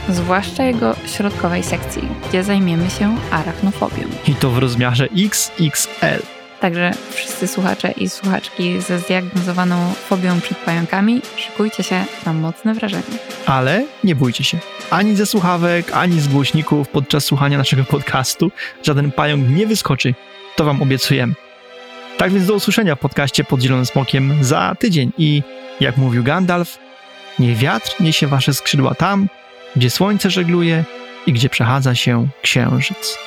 [0.08, 4.02] Zwłaszcza jego środkowej sekcji, gdzie zajmiemy się arachnofobią.
[4.28, 6.22] I to w rozmiarze XXL.
[6.60, 13.02] Także wszyscy słuchacze i słuchaczki ze zdiagnozowaną fobią przed pająkami, szykujcie się na mocne wrażenie.
[13.46, 14.58] Ale nie bójcie się.
[14.90, 18.50] Ani ze słuchawek, ani z głośników podczas słuchania naszego podcastu
[18.82, 20.14] żaden pająk nie wyskoczy.
[20.56, 21.34] To wam obiecujemy.
[22.18, 25.12] Tak więc do usłyszenia w podcaście pod Zielonym Smokiem za tydzień.
[25.18, 25.42] I
[25.80, 26.78] jak mówił Gandalf,
[27.38, 29.28] niech wiatr niesie wasze skrzydła tam,
[29.76, 30.84] gdzie słońce żegluje
[31.26, 33.18] i gdzie przechadza się księżyc.